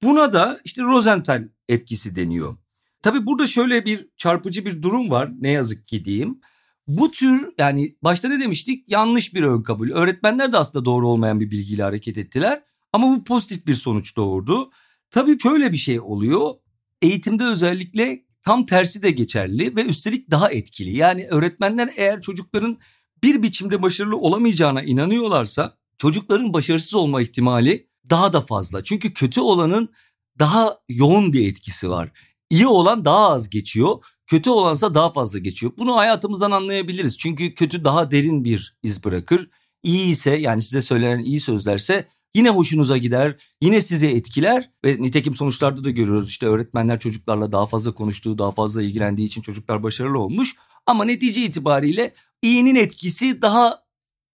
Buna 0.03 0.33
da 0.33 0.59
işte 0.63 0.81
Rosenthal 0.81 1.47
etkisi 1.69 2.15
deniyor. 2.15 2.57
Tabii 3.01 3.25
burada 3.25 3.47
şöyle 3.47 3.85
bir 3.85 4.07
çarpıcı 4.17 4.65
bir 4.65 4.81
durum 4.81 5.11
var 5.11 5.31
ne 5.39 5.49
yazık 5.49 5.87
ki 5.87 6.05
diyeyim. 6.05 6.39
Bu 6.87 7.11
tür 7.11 7.53
yani 7.57 7.95
başta 8.03 8.27
ne 8.27 8.39
demiştik 8.39 8.91
yanlış 8.91 9.33
bir 9.33 9.43
ön 9.43 9.61
kabul. 9.61 9.91
Öğretmenler 9.91 10.53
de 10.53 10.57
aslında 10.57 10.85
doğru 10.85 11.07
olmayan 11.07 11.39
bir 11.39 11.51
bilgiyle 11.51 11.83
hareket 11.83 12.17
ettiler. 12.17 12.63
Ama 12.93 13.07
bu 13.07 13.23
pozitif 13.23 13.67
bir 13.67 13.73
sonuç 13.73 14.15
doğurdu. 14.17 14.71
Tabii 15.09 15.39
şöyle 15.39 15.71
bir 15.71 15.77
şey 15.77 15.99
oluyor. 15.99 16.53
Eğitimde 17.01 17.43
özellikle 17.43 18.25
tam 18.43 18.65
tersi 18.65 19.03
de 19.03 19.11
geçerli 19.11 19.75
ve 19.75 19.85
üstelik 19.85 20.31
daha 20.31 20.51
etkili. 20.51 20.97
Yani 20.97 21.27
öğretmenler 21.27 21.89
eğer 21.95 22.21
çocukların 22.21 22.77
bir 23.23 23.43
biçimde 23.43 23.81
başarılı 23.81 24.17
olamayacağına 24.17 24.83
inanıyorlarsa 24.83 25.77
çocukların 25.97 26.53
başarısız 26.53 26.93
olma 26.93 27.21
ihtimali 27.21 27.87
daha 28.09 28.33
da 28.33 28.41
fazla. 28.41 28.83
Çünkü 28.83 29.13
kötü 29.13 29.41
olanın 29.41 29.89
daha 30.39 30.79
yoğun 30.89 31.33
bir 31.33 31.47
etkisi 31.47 31.89
var. 31.89 32.11
İyi 32.49 32.67
olan 32.67 33.05
daha 33.05 33.29
az 33.29 33.49
geçiyor, 33.49 34.03
kötü 34.27 34.49
olansa 34.49 34.95
daha 34.95 35.11
fazla 35.11 35.39
geçiyor. 35.39 35.71
Bunu 35.77 35.95
hayatımızdan 35.95 36.51
anlayabiliriz. 36.51 37.17
Çünkü 37.17 37.53
kötü 37.53 37.85
daha 37.85 38.11
derin 38.11 38.43
bir 38.43 38.75
iz 38.83 39.03
bırakır. 39.03 39.49
İyi 39.83 40.11
ise 40.11 40.35
yani 40.37 40.61
size 40.61 40.81
söylenen 40.81 41.23
iyi 41.23 41.39
sözlerse 41.39 42.07
yine 42.35 42.49
hoşunuza 42.49 42.97
gider, 42.97 43.37
yine 43.61 43.81
sizi 43.81 44.07
etkiler 44.07 44.71
ve 44.85 45.01
nitekim 45.01 45.33
sonuçlarda 45.33 45.83
da 45.83 45.89
görüyoruz. 45.89 46.29
İşte 46.29 46.45
öğretmenler 46.47 46.99
çocuklarla 46.99 47.51
daha 47.51 47.65
fazla 47.65 47.93
konuştuğu, 47.93 48.37
daha 48.37 48.51
fazla 48.51 48.81
ilgilendiği 48.83 49.27
için 49.27 49.41
çocuklar 49.41 49.83
başarılı 49.83 50.19
olmuş. 50.19 50.55
Ama 50.85 51.05
netice 51.05 51.41
itibariyle 51.41 52.13
iyinin 52.41 52.75
etkisi 52.75 53.41
daha 53.41 53.79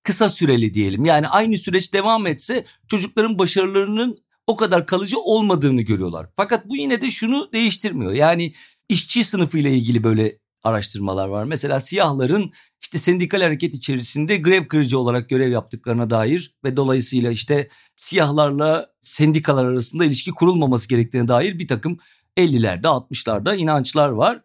kısa 0.04 0.30
süreli 0.30 0.74
diyelim. 0.74 1.06
Yani 1.06 1.28
aynı 1.28 1.58
süreç 1.58 1.94
devam 1.94 2.28
etse 2.28 2.66
çocukların 2.88 3.40
başarılarının 3.40 4.26
o 4.48 4.56
kadar 4.56 4.86
kalıcı 4.86 5.20
olmadığını 5.20 5.82
görüyorlar. 5.82 6.30
Fakat 6.36 6.70
bu 6.70 6.76
yine 6.78 7.02
de 7.02 7.10
şunu 7.10 7.50
değiştirmiyor. 7.54 8.12
Yani 8.12 8.54
işçi 8.90 9.24
sınıfı 9.24 9.58
ile 9.58 9.74
ilgili 9.74 10.04
böyle 10.04 10.40
araştırmalar 10.64 11.28
var. 11.28 11.44
Mesela 11.44 11.80
siyahların 11.80 12.52
işte 12.82 12.98
sendikal 12.98 13.42
hareket 13.42 13.74
içerisinde 13.74 14.38
grev 14.38 14.68
kırıcı 14.68 15.00
olarak 15.00 15.30
görev 15.30 15.52
yaptıklarına 15.52 16.10
dair 16.10 16.56
ve 16.64 16.78
dolayısıyla 16.78 17.32
işte 17.32 17.70
siyahlarla 17.98 18.88
sendikalar 19.02 19.66
arasında 19.66 20.06
ilişki 20.06 20.32
kurulmaması 20.32 20.90
gerektiğine 20.90 21.28
dair 21.28 21.60
bir 21.60 21.68
takım 21.68 21.98
50'lerde 22.38 22.88
60'larda 22.88 23.58
inançlar 23.58 24.10
var. 24.10 24.42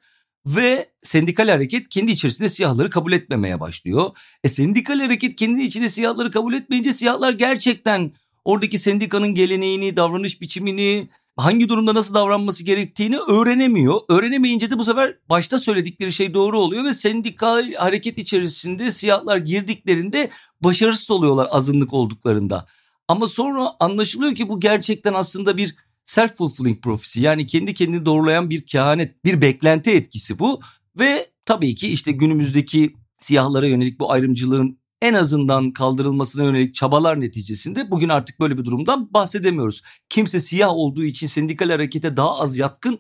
Ve 0.47 0.87
sendikal 1.03 1.49
hareket 1.49 1.89
kendi 1.89 2.13
içerisinde 2.13 2.49
siyahları 2.49 2.91
kabul 2.91 3.13
etmemeye 3.13 3.61
başlıyor. 3.61 4.11
E 4.45 4.49
sendikal 4.49 5.01
hareket 5.01 5.37
kendi 5.37 5.63
içinde 5.63 5.89
siyahları 5.89 6.31
kabul 6.31 6.55
etmeyince 6.55 6.93
siyahlar 6.93 7.33
gerçekten 7.33 8.13
oradaki 8.45 8.79
sendikanın 8.79 9.35
geleneğini, 9.35 9.97
davranış 9.97 10.41
biçimini, 10.41 11.09
hangi 11.37 11.69
durumda 11.69 11.95
nasıl 11.95 12.15
davranması 12.15 12.65
gerektiğini 12.65 13.19
öğrenemiyor. 13.19 14.01
Öğrenemeyince 14.09 14.71
de 14.71 14.79
bu 14.79 14.85
sefer 14.85 15.17
başta 15.31 15.59
söyledikleri 15.59 16.13
şey 16.13 16.35
doğru 16.35 16.59
oluyor 16.59 16.85
ve 16.85 16.93
sendikal 16.93 17.73
hareket 17.73 18.19
içerisinde 18.19 18.91
siyahlar 18.91 19.37
girdiklerinde 19.37 20.31
başarısız 20.61 21.11
oluyorlar 21.11 21.49
azınlık 21.51 21.93
olduklarında. 21.93 22.67
Ama 23.09 23.29
sonra 23.29 23.73
anlaşılıyor 23.81 24.35
ki 24.35 24.49
bu 24.49 24.61
gerçekten 24.61 25.15
aslında 25.15 25.57
bir 25.57 25.75
self-fulfilling 26.11 26.81
prophecy 26.81 27.21
yani 27.21 27.47
kendi 27.47 27.75
kendini 27.75 28.07
doğrulayan 28.07 28.51
bir 28.51 28.67
kehanet, 28.67 29.25
bir 29.25 29.41
beklenti 29.41 29.91
etkisi 29.91 30.39
bu. 30.39 30.61
Ve 30.99 31.27
tabii 31.45 31.75
ki 31.75 31.89
işte 31.89 32.13
günümüzdeki 32.13 32.95
siyahlara 33.19 33.67
yönelik 33.67 34.01
bu 34.01 34.13
ayrımcılığın 34.13 34.81
en 35.03 35.15
azından 35.15 35.73
kaldırılmasına 35.73 36.45
yönelik 36.45 36.75
çabalar 36.75 37.21
neticesinde 37.21 37.91
bugün 37.91 38.09
artık 38.09 38.41
böyle 38.41 38.59
bir 38.59 38.65
durumdan 38.65 39.15
bahsedemiyoruz. 39.15 39.83
Kimse 40.09 40.41
siyah 40.41 40.71
olduğu 40.71 41.05
için 41.05 41.27
sendikal 41.27 41.71
harekete 41.71 42.17
daha 42.17 42.39
az 42.39 42.59
yatkın 42.59 42.99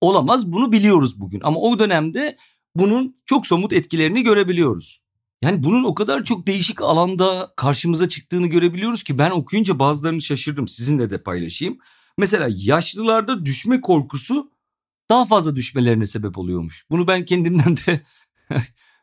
olamaz 0.00 0.52
bunu 0.52 0.72
biliyoruz 0.72 1.20
bugün. 1.20 1.40
Ama 1.44 1.60
o 1.60 1.78
dönemde 1.78 2.36
bunun 2.76 3.16
çok 3.26 3.46
somut 3.46 3.72
etkilerini 3.72 4.22
görebiliyoruz. 4.22 5.02
Yani 5.42 5.62
bunun 5.62 5.84
o 5.84 5.94
kadar 5.94 6.24
çok 6.24 6.46
değişik 6.46 6.82
alanda 6.82 7.52
karşımıza 7.56 8.08
çıktığını 8.08 8.46
görebiliyoruz 8.46 9.02
ki 9.02 9.18
ben 9.18 9.30
okuyunca 9.30 9.78
bazılarını 9.78 10.20
şaşırdım. 10.20 10.68
Sizinle 10.68 11.10
de 11.10 11.22
paylaşayım. 11.22 11.78
Mesela 12.18 12.48
yaşlılarda 12.50 13.46
düşme 13.46 13.80
korkusu 13.80 14.50
daha 15.10 15.24
fazla 15.24 15.56
düşmelerine 15.56 16.06
sebep 16.06 16.38
oluyormuş. 16.38 16.86
Bunu 16.90 17.08
ben 17.08 17.24
kendimden 17.24 17.76
de 17.76 18.02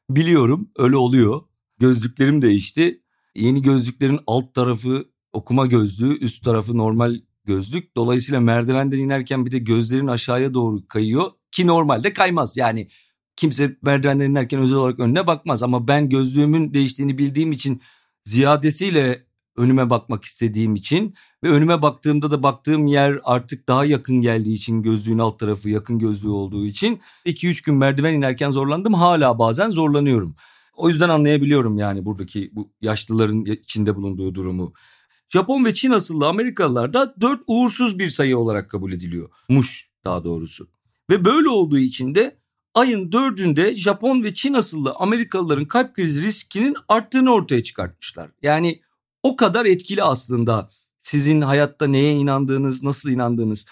biliyorum. 0.10 0.72
Öyle 0.78 0.96
oluyor. 0.98 1.42
Gözlüklerim 1.80 2.42
değişti. 2.42 3.01
Yeni 3.36 3.62
gözlüklerin 3.62 4.20
alt 4.28 4.54
tarafı 4.54 5.06
okuma 5.34 5.66
gözlüğü, 5.66 6.20
üst 6.20 6.46
tarafı 6.46 6.78
normal 6.78 7.22
gözlük. 7.46 7.96
Dolayısıyla 7.96 8.39
merdivenden 8.39 8.98
inerken 8.98 9.46
bir 9.46 9.51
de 9.51 9.60
gözlerin 9.60 10.08
aşağıya 10.08 10.54
doğru 10.54 10.88
kayıyor 10.88 11.32
ki 11.51 11.68
normalde 11.68 12.13
kaymaz. 12.13 12.58
Yani 12.58 12.88
kimse 13.36 13.78
merdivenden 13.82 14.30
inerken 14.30 14.60
özel 14.60 14.78
olarak 14.78 15.00
önüne 15.00 15.28
bakmaz 15.28 15.63
ama 15.63 15.88
ben 15.88 16.10
gözlüğümün 16.10 16.74
değiştiğini 16.74 17.18
bildiğim 17.18 17.51
için 17.51 17.82
ziyadesiyle 18.24 19.25
önüme 19.60 19.89
bakmak 19.89 20.24
istediğim 20.24 20.75
için 20.75 21.13
ve 21.44 21.50
önüme 21.50 21.82
baktığımda 21.82 22.32
da 22.32 22.44
baktığım 22.44 22.88
yer 22.88 23.20
artık 23.24 23.68
daha 23.68 23.86
yakın 23.86 24.22
geldiği 24.22 24.54
için 24.54 24.82
gözlüğün 24.82 25.20
alt 25.20 25.39
tarafı 25.39 25.70
yakın 25.70 26.00
gözlüğü 26.00 26.30
olduğu 26.30 26.66
için 26.66 27.00
2-3 27.25 27.66
gün 27.66 27.75
merdiven 27.75 28.13
inerken 28.13 28.51
zorlandım 28.51 28.94
hala 28.94 29.39
bazen 29.39 29.70
zorlanıyorum. 29.70 30.36
O 30.75 30.89
yüzden 30.89 31.10
anlayabiliyorum 31.10 31.78
yani 31.78 32.06
buradaki 32.06 32.50
bu 32.54 32.72
yaşlıların 32.82 33.46
içinde 33.46 33.96
bulunduğu 33.96 34.36
durumu. 34.36 34.74
Japon 35.30 35.66
ve 35.66 35.74
Çin 35.74 35.92
asıllı 35.92 36.28
Amerikalılarda 36.28 37.16
4 37.22 37.42
uğursuz 37.48 38.00
bir 38.00 38.10
sayı 38.10 38.38
olarak 38.38 38.70
kabul 38.70 38.92
ediliyor. 38.92 39.30
Muş 39.50 39.89
daha 40.06 40.24
doğrusu. 40.24 40.68
Ve 41.10 41.25
böyle 41.25 41.50
olduğu 41.50 41.80
için 41.80 42.16
de 42.16 42.38
ayın 42.74 43.10
4'ünde 43.12 43.74
Japon 43.74 44.24
ve 44.24 44.34
Çin 44.34 44.54
asıllı 44.54 44.94
Amerikalıların 44.96 45.66
kalp 45.66 45.96
krizi 45.96 46.22
riskinin 46.22 46.75
arttığını 46.88 47.34
ortaya 47.34 47.63
çıkartmışlar. 47.63 48.32
Yani 48.42 48.82
o 49.24 49.36
kadar 49.36 49.66
etkili 49.66 50.04
aslında 50.04 50.70
sizin 51.00 51.42
hayatta 51.42 51.88
neye 51.88 52.14
inandığınız, 52.14 52.84
nasıl 52.84 53.10
inandığınız. 53.10 53.66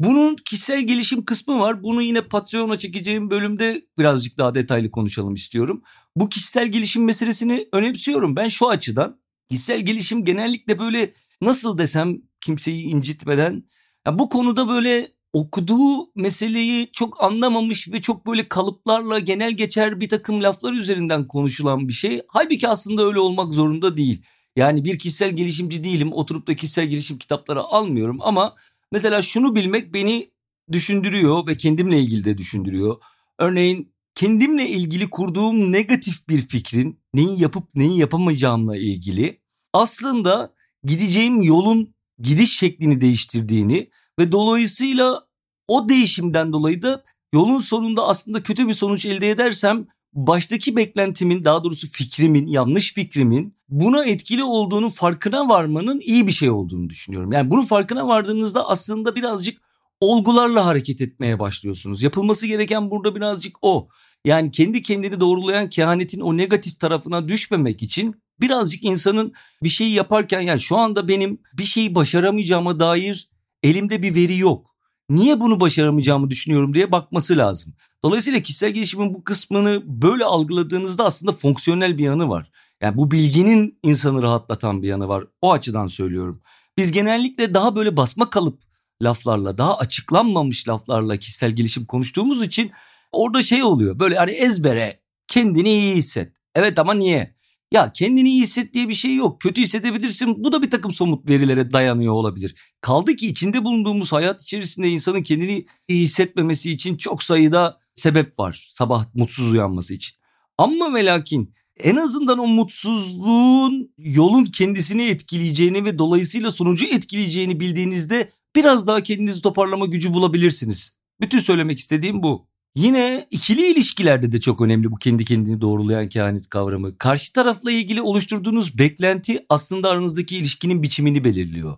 Bunun 0.00 0.36
kişisel 0.36 0.80
gelişim 0.80 1.24
kısmı 1.24 1.58
var. 1.58 1.82
Bunu 1.82 2.02
yine 2.02 2.20
Patreon'a 2.20 2.78
çekeceğim 2.78 3.30
bölümde 3.30 3.82
birazcık 3.98 4.38
daha 4.38 4.54
detaylı 4.54 4.90
konuşalım 4.90 5.34
istiyorum. 5.34 5.82
Bu 6.16 6.28
kişisel 6.28 6.68
gelişim 6.68 7.04
meselesini 7.04 7.68
önemsiyorum. 7.72 8.36
Ben 8.36 8.48
şu 8.48 8.68
açıdan 8.68 9.20
kişisel 9.50 9.80
gelişim 9.80 10.24
genellikle 10.24 10.78
böyle 10.78 11.12
nasıl 11.40 11.78
desem 11.78 12.18
kimseyi 12.40 12.84
incitmeden 12.84 13.64
ya 14.06 14.18
bu 14.18 14.28
konuda 14.28 14.68
böyle 14.68 15.08
okuduğu 15.32 16.10
meseleyi 16.14 16.92
çok 16.92 17.22
anlamamış 17.22 17.92
ve 17.92 18.00
çok 18.00 18.26
böyle 18.26 18.48
kalıplarla 18.48 19.18
genel 19.18 19.52
geçer 19.52 20.00
bir 20.00 20.08
takım 20.08 20.42
laflar 20.42 20.72
üzerinden 20.72 21.28
konuşulan 21.28 21.88
bir 21.88 21.92
şey. 21.92 22.22
Halbuki 22.28 22.68
aslında 22.68 23.06
öyle 23.06 23.18
olmak 23.18 23.52
zorunda 23.52 23.96
değil. 23.96 24.22
Yani 24.56 24.84
bir 24.84 24.98
kişisel 24.98 25.36
gelişimci 25.36 25.84
değilim. 25.84 26.12
Oturup 26.12 26.46
da 26.46 26.56
kişisel 26.56 26.86
gelişim 26.86 27.18
kitapları 27.18 27.60
almıyorum 27.60 28.18
ama 28.20 28.54
mesela 28.92 29.22
şunu 29.22 29.56
bilmek 29.56 29.94
beni 29.94 30.30
düşündürüyor 30.72 31.46
ve 31.46 31.56
kendimle 31.56 32.00
ilgili 32.00 32.24
de 32.24 32.38
düşündürüyor. 32.38 32.96
Örneğin 33.38 33.92
kendimle 34.14 34.68
ilgili 34.68 35.10
kurduğum 35.10 35.72
negatif 35.72 36.28
bir 36.28 36.48
fikrin 36.48 37.00
neyi 37.14 37.40
yapıp 37.42 37.74
neyi 37.74 37.98
yapamayacağımla 37.98 38.76
ilgili 38.76 39.40
aslında 39.72 40.54
gideceğim 40.84 41.42
yolun 41.42 41.94
gidiş 42.18 42.58
şeklini 42.58 43.00
değiştirdiğini 43.00 43.90
ve 44.18 44.32
dolayısıyla 44.32 45.22
o 45.68 45.88
değişimden 45.88 46.52
dolayı 46.52 46.82
da 46.82 47.04
yolun 47.34 47.58
sonunda 47.58 48.06
aslında 48.08 48.42
kötü 48.42 48.68
bir 48.68 48.74
sonuç 48.74 49.06
elde 49.06 49.30
edersem 49.30 49.86
baştaki 50.14 50.76
beklentimin 50.76 51.44
daha 51.44 51.64
doğrusu 51.64 51.90
fikrimin 51.90 52.46
yanlış 52.46 52.94
fikrimin 52.94 53.56
buna 53.68 54.04
etkili 54.04 54.44
olduğunu 54.44 54.90
farkına 54.90 55.48
varmanın 55.48 56.00
iyi 56.00 56.26
bir 56.26 56.32
şey 56.32 56.50
olduğunu 56.50 56.90
düşünüyorum. 56.90 57.32
Yani 57.32 57.50
bunun 57.50 57.64
farkına 57.64 58.08
vardığınızda 58.08 58.68
aslında 58.68 59.16
birazcık 59.16 59.60
olgularla 60.00 60.66
hareket 60.66 61.00
etmeye 61.00 61.38
başlıyorsunuz. 61.38 62.02
Yapılması 62.02 62.46
gereken 62.46 62.90
burada 62.90 63.16
birazcık 63.16 63.56
o. 63.62 63.88
Yani 64.24 64.50
kendi 64.50 64.82
kendini 64.82 65.20
doğrulayan 65.20 65.70
kehanetin 65.70 66.20
o 66.20 66.36
negatif 66.36 66.80
tarafına 66.80 67.28
düşmemek 67.28 67.82
için 67.82 68.14
birazcık 68.40 68.84
insanın 68.84 69.32
bir 69.62 69.68
şeyi 69.68 69.92
yaparken 69.92 70.40
yani 70.40 70.60
şu 70.60 70.76
anda 70.76 71.08
benim 71.08 71.38
bir 71.58 71.64
şeyi 71.64 71.94
başaramayacağıma 71.94 72.80
dair 72.80 73.30
elimde 73.62 74.02
bir 74.02 74.14
veri 74.14 74.38
yok. 74.38 74.73
Niye 75.10 75.40
bunu 75.40 75.60
başaramayacağımı 75.60 76.30
düşünüyorum 76.30 76.74
diye 76.74 76.92
bakması 76.92 77.36
lazım. 77.36 77.74
Dolayısıyla 78.04 78.40
kişisel 78.40 78.70
gelişimin 78.70 79.14
bu 79.14 79.24
kısmını 79.24 79.82
böyle 79.84 80.24
algıladığınızda 80.24 81.04
aslında 81.04 81.32
fonksiyonel 81.32 81.98
bir 81.98 82.04
yanı 82.04 82.28
var. 82.28 82.50
Yani 82.80 82.96
bu 82.96 83.10
bilginin 83.10 83.78
insanı 83.82 84.22
rahatlatan 84.22 84.82
bir 84.82 84.88
yanı 84.88 85.08
var. 85.08 85.24
O 85.42 85.52
açıdan 85.52 85.86
söylüyorum. 85.86 86.42
Biz 86.78 86.92
genellikle 86.92 87.54
daha 87.54 87.76
böyle 87.76 87.96
basma 87.96 88.30
kalıp 88.30 88.62
laflarla, 89.02 89.58
daha 89.58 89.78
açıklanmamış 89.78 90.68
laflarla 90.68 91.16
kişisel 91.16 91.50
gelişim 91.50 91.86
konuştuğumuz 91.86 92.44
için 92.44 92.70
orada 93.12 93.42
şey 93.42 93.62
oluyor. 93.62 93.98
Böyle 93.98 94.16
hani 94.16 94.30
ezbere 94.30 95.00
kendini 95.28 95.70
iyi 95.70 95.94
hisset. 95.94 96.32
Evet 96.54 96.78
ama 96.78 96.94
niye? 96.94 97.34
Ya 97.74 97.92
kendini 97.92 98.30
iyi 98.30 98.42
hisset 98.42 98.74
diye 98.74 98.88
bir 98.88 98.94
şey 98.94 99.14
yok. 99.14 99.40
Kötü 99.40 99.62
hissedebilirsin. 99.62 100.44
Bu 100.44 100.52
da 100.52 100.62
bir 100.62 100.70
takım 100.70 100.92
somut 100.92 101.28
verilere 101.28 101.72
dayanıyor 101.72 102.12
olabilir. 102.12 102.54
Kaldı 102.80 103.16
ki 103.16 103.26
içinde 103.26 103.64
bulunduğumuz 103.64 104.12
hayat 104.12 104.42
içerisinde 104.42 104.88
insanın 104.88 105.22
kendini 105.22 105.66
iyi 105.88 106.02
hissetmemesi 106.02 106.70
için 106.70 106.96
çok 106.96 107.22
sayıda 107.22 107.78
sebep 107.94 108.38
var. 108.38 108.68
Sabah 108.72 109.14
mutsuz 109.14 109.52
uyanması 109.52 109.94
için. 109.94 110.16
Ama 110.58 110.94
ve 110.94 111.04
lakin 111.04 111.54
en 111.80 111.96
azından 111.96 112.38
o 112.38 112.46
mutsuzluğun 112.46 113.94
yolun 113.98 114.44
kendisini 114.44 115.02
etkileyeceğini 115.02 115.84
ve 115.84 115.98
dolayısıyla 115.98 116.50
sonucu 116.50 116.86
etkileyeceğini 116.86 117.60
bildiğinizde 117.60 118.30
biraz 118.56 118.86
daha 118.86 119.02
kendinizi 119.02 119.42
toparlama 119.42 119.86
gücü 119.86 120.14
bulabilirsiniz. 120.14 120.96
Bütün 121.20 121.38
söylemek 121.38 121.78
istediğim 121.78 122.22
bu. 122.22 122.48
Yine 122.76 123.26
ikili 123.30 123.66
ilişkilerde 123.66 124.32
de 124.32 124.40
çok 124.40 124.60
önemli 124.60 124.90
bu 124.90 124.96
kendi 124.96 125.24
kendini 125.24 125.60
doğrulayan 125.60 126.08
kehanet 126.08 126.48
kavramı. 126.48 126.98
Karşı 126.98 127.32
tarafla 127.32 127.70
ilgili 127.70 128.02
oluşturduğunuz 128.02 128.78
beklenti 128.78 129.46
aslında 129.48 129.90
aranızdaki 129.90 130.36
ilişkinin 130.36 130.82
biçimini 130.82 131.24
belirliyor. 131.24 131.76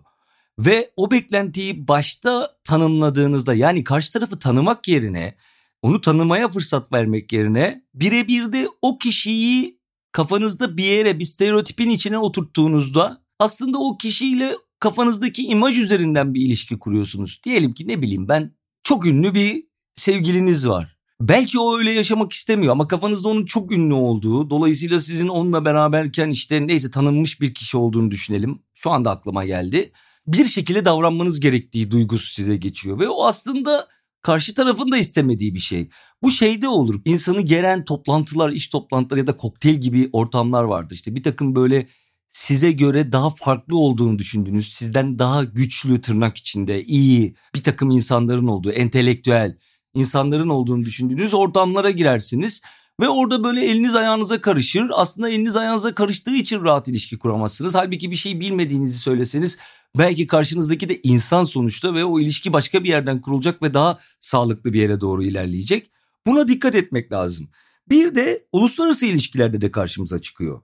Ve 0.59 0.91
o 0.95 1.11
beklentiyi 1.11 1.87
başta 1.87 2.57
tanımladığınızda 2.63 3.53
yani 3.53 3.83
karşı 3.83 4.13
tarafı 4.13 4.39
tanımak 4.39 4.87
yerine 4.87 5.35
onu 5.81 6.01
tanımaya 6.01 6.47
fırsat 6.47 6.91
vermek 6.93 7.33
yerine 7.33 7.83
birebir 7.93 8.53
de 8.53 8.67
o 8.81 8.97
kişiyi 8.97 9.79
kafanızda 10.11 10.77
bir 10.77 10.83
yere 10.83 11.19
bir 11.19 11.25
stereotipin 11.25 11.89
içine 11.89 12.17
oturttuğunuzda 12.17 13.21
aslında 13.39 13.77
o 13.79 13.97
kişiyle 13.97 14.51
kafanızdaki 14.79 15.45
imaj 15.45 15.77
üzerinden 15.77 16.33
bir 16.33 16.41
ilişki 16.41 16.79
kuruyorsunuz. 16.79 17.41
Diyelim 17.43 17.73
ki 17.73 17.87
ne 17.87 18.01
bileyim 18.01 18.27
ben 18.27 18.55
çok 18.83 19.05
ünlü 19.05 19.33
bir 19.33 19.66
sevgiliniz 19.97 20.69
var. 20.69 20.97
Belki 21.21 21.59
o 21.59 21.77
öyle 21.77 21.91
yaşamak 21.91 22.33
istemiyor 22.33 22.71
ama 22.71 22.87
kafanızda 22.87 23.29
onun 23.29 23.45
çok 23.45 23.71
ünlü 23.71 23.93
olduğu, 23.93 24.49
dolayısıyla 24.49 24.99
sizin 24.99 25.27
onunla 25.27 25.65
beraberken 25.65 26.29
işte 26.29 26.67
neyse 26.67 26.91
tanınmış 26.91 27.41
bir 27.41 27.53
kişi 27.53 27.77
olduğunu 27.77 28.11
düşünelim. 28.11 28.59
Şu 28.73 28.91
anda 28.91 29.11
aklıma 29.11 29.45
geldi. 29.45 29.91
Bir 30.27 30.45
şekilde 30.45 30.85
davranmanız 30.85 31.39
gerektiği 31.39 31.91
duygusu 31.91 32.33
size 32.33 32.57
geçiyor 32.57 32.99
ve 32.99 33.09
o 33.09 33.25
aslında 33.25 33.87
karşı 34.21 34.55
tarafın 34.55 34.91
da 34.91 34.97
istemediği 34.97 35.53
bir 35.53 35.59
şey. 35.59 35.89
Bu 36.23 36.31
şeyde 36.31 36.67
olur. 36.67 37.01
İnsanı 37.05 37.41
geren 37.41 37.85
toplantılar, 37.85 38.49
iş 38.49 38.67
toplantıları 38.67 39.19
ya 39.19 39.27
da 39.27 39.37
kokteyl 39.37 39.75
gibi 39.75 40.09
ortamlar 40.13 40.63
vardı. 40.63 40.93
İşte 40.93 41.15
bir 41.15 41.23
takım 41.23 41.55
böyle 41.55 41.87
size 42.29 42.71
göre 42.71 43.11
daha 43.11 43.29
farklı 43.29 43.77
olduğunu 43.77 44.19
düşündüğünüz, 44.19 44.73
sizden 44.73 45.19
daha 45.19 45.43
güçlü 45.43 46.01
tırnak 46.01 46.37
içinde, 46.37 46.83
iyi 46.83 47.35
bir 47.55 47.63
takım 47.63 47.91
insanların 47.91 48.47
olduğu, 48.47 48.71
entelektüel 48.71 49.57
insanların 49.97 50.49
olduğunu 50.49 50.85
düşündüğünüz 50.85 51.33
ortamlara 51.33 51.91
girersiniz. 51.91 52.61
Ve 53.01 53.09
orada 53.09 53.43
böyle 53.43 53.65
eliniz 53.65 53.95
ayağınıza 53.95 54.41
karışır. 54.41 54.85
Aslında 54.93 55.29
eliniz 55.29 55.55
ayağınıza 55.55 55.95
karıştığı 55.95 56.33
için 56.33 56.63
rahat 56.63 56.87
ilişki 56.87 57.17
kuramazsınız. 57.17 57.75
Halbuki 57.75 58.11
bir 58.11 58.15
şey 58.15 58.39
bilmediğinizi 58.39 58.99
söyleseniz 58.99 59.57
belki 59.97 60.27
karşınızdaki 60.27 60.89
de 60.89 60.99
insan 61.03 61.43
sonuçta 61.43 61.93
ve 61.93 62.05
o 62.05 62.19
ilişki 62.19 62.53
başka 62.53 62.83
bir 62.83 62.89
yerden 62.89 63.21
kurulacak 63.21 63.63
ve 63.63 63.73
daha 63.73 63.97
sağlıklı 64.19 64.73
bir 64.73 64.81
yere 64.81 65.01
doğru 65.01 65.23
ilerleyecek. 65.23 65.91
Buna 66.27 66.47
dikkat 66.47 66.75
etmek 66.75 67.11
lazım. 67.11 67.49
Bir 67.89 68.15
de 68.15 68.45
uluslararası 68.51 69.05
ilişkilerde 69.05 69.61
de 69.61 69.71
karşımıza 69.71 70.21
çıkıyor. 70.21 70.61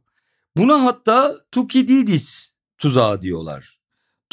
Buna 0.57 0.83
hatta 0.83 1.35
Tukididis 1.51 2.53
tuzağı 2.77 3.21
diyorlar. 3.21 3.82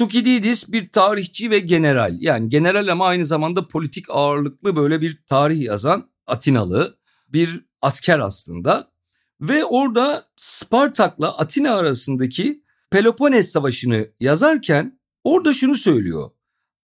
Tukididis 0.01 0.73
bir 0.73 0.89
tarihçi 0.89 1.51
ve 1.51 1.59
general 1.59 2.17
yani 2.21 2.49
general 2.49 2.89
ama 2.89 3.07
aynı 3.07 3.27
zamanda 3.27 3.69
politik 3.69 4.05
ağırlıklı 4.09 4.77
böyle 4.77 5.01
bir 5.01 5.23
tarih 5.27 5.61
yazan 5.61 6.11
Atinalı 6.27 6.99
bir 7.29 7.65
asker 7.83 8.19
aslında. 8.19 8.93
Ve 9.41 9.65
orada 9.65 10.25
Spartak'la 10.37 11.39
Atina 11.39 11.75
arasındaki 11.75 12.65
Peloponnes 12.91 13.53
Savaşı'nı 13.53 14.09
yazarken 14.21 15.01
orada 15.25 15.53
şunu 15.53 15.75
söylüyor. 15.75 16.31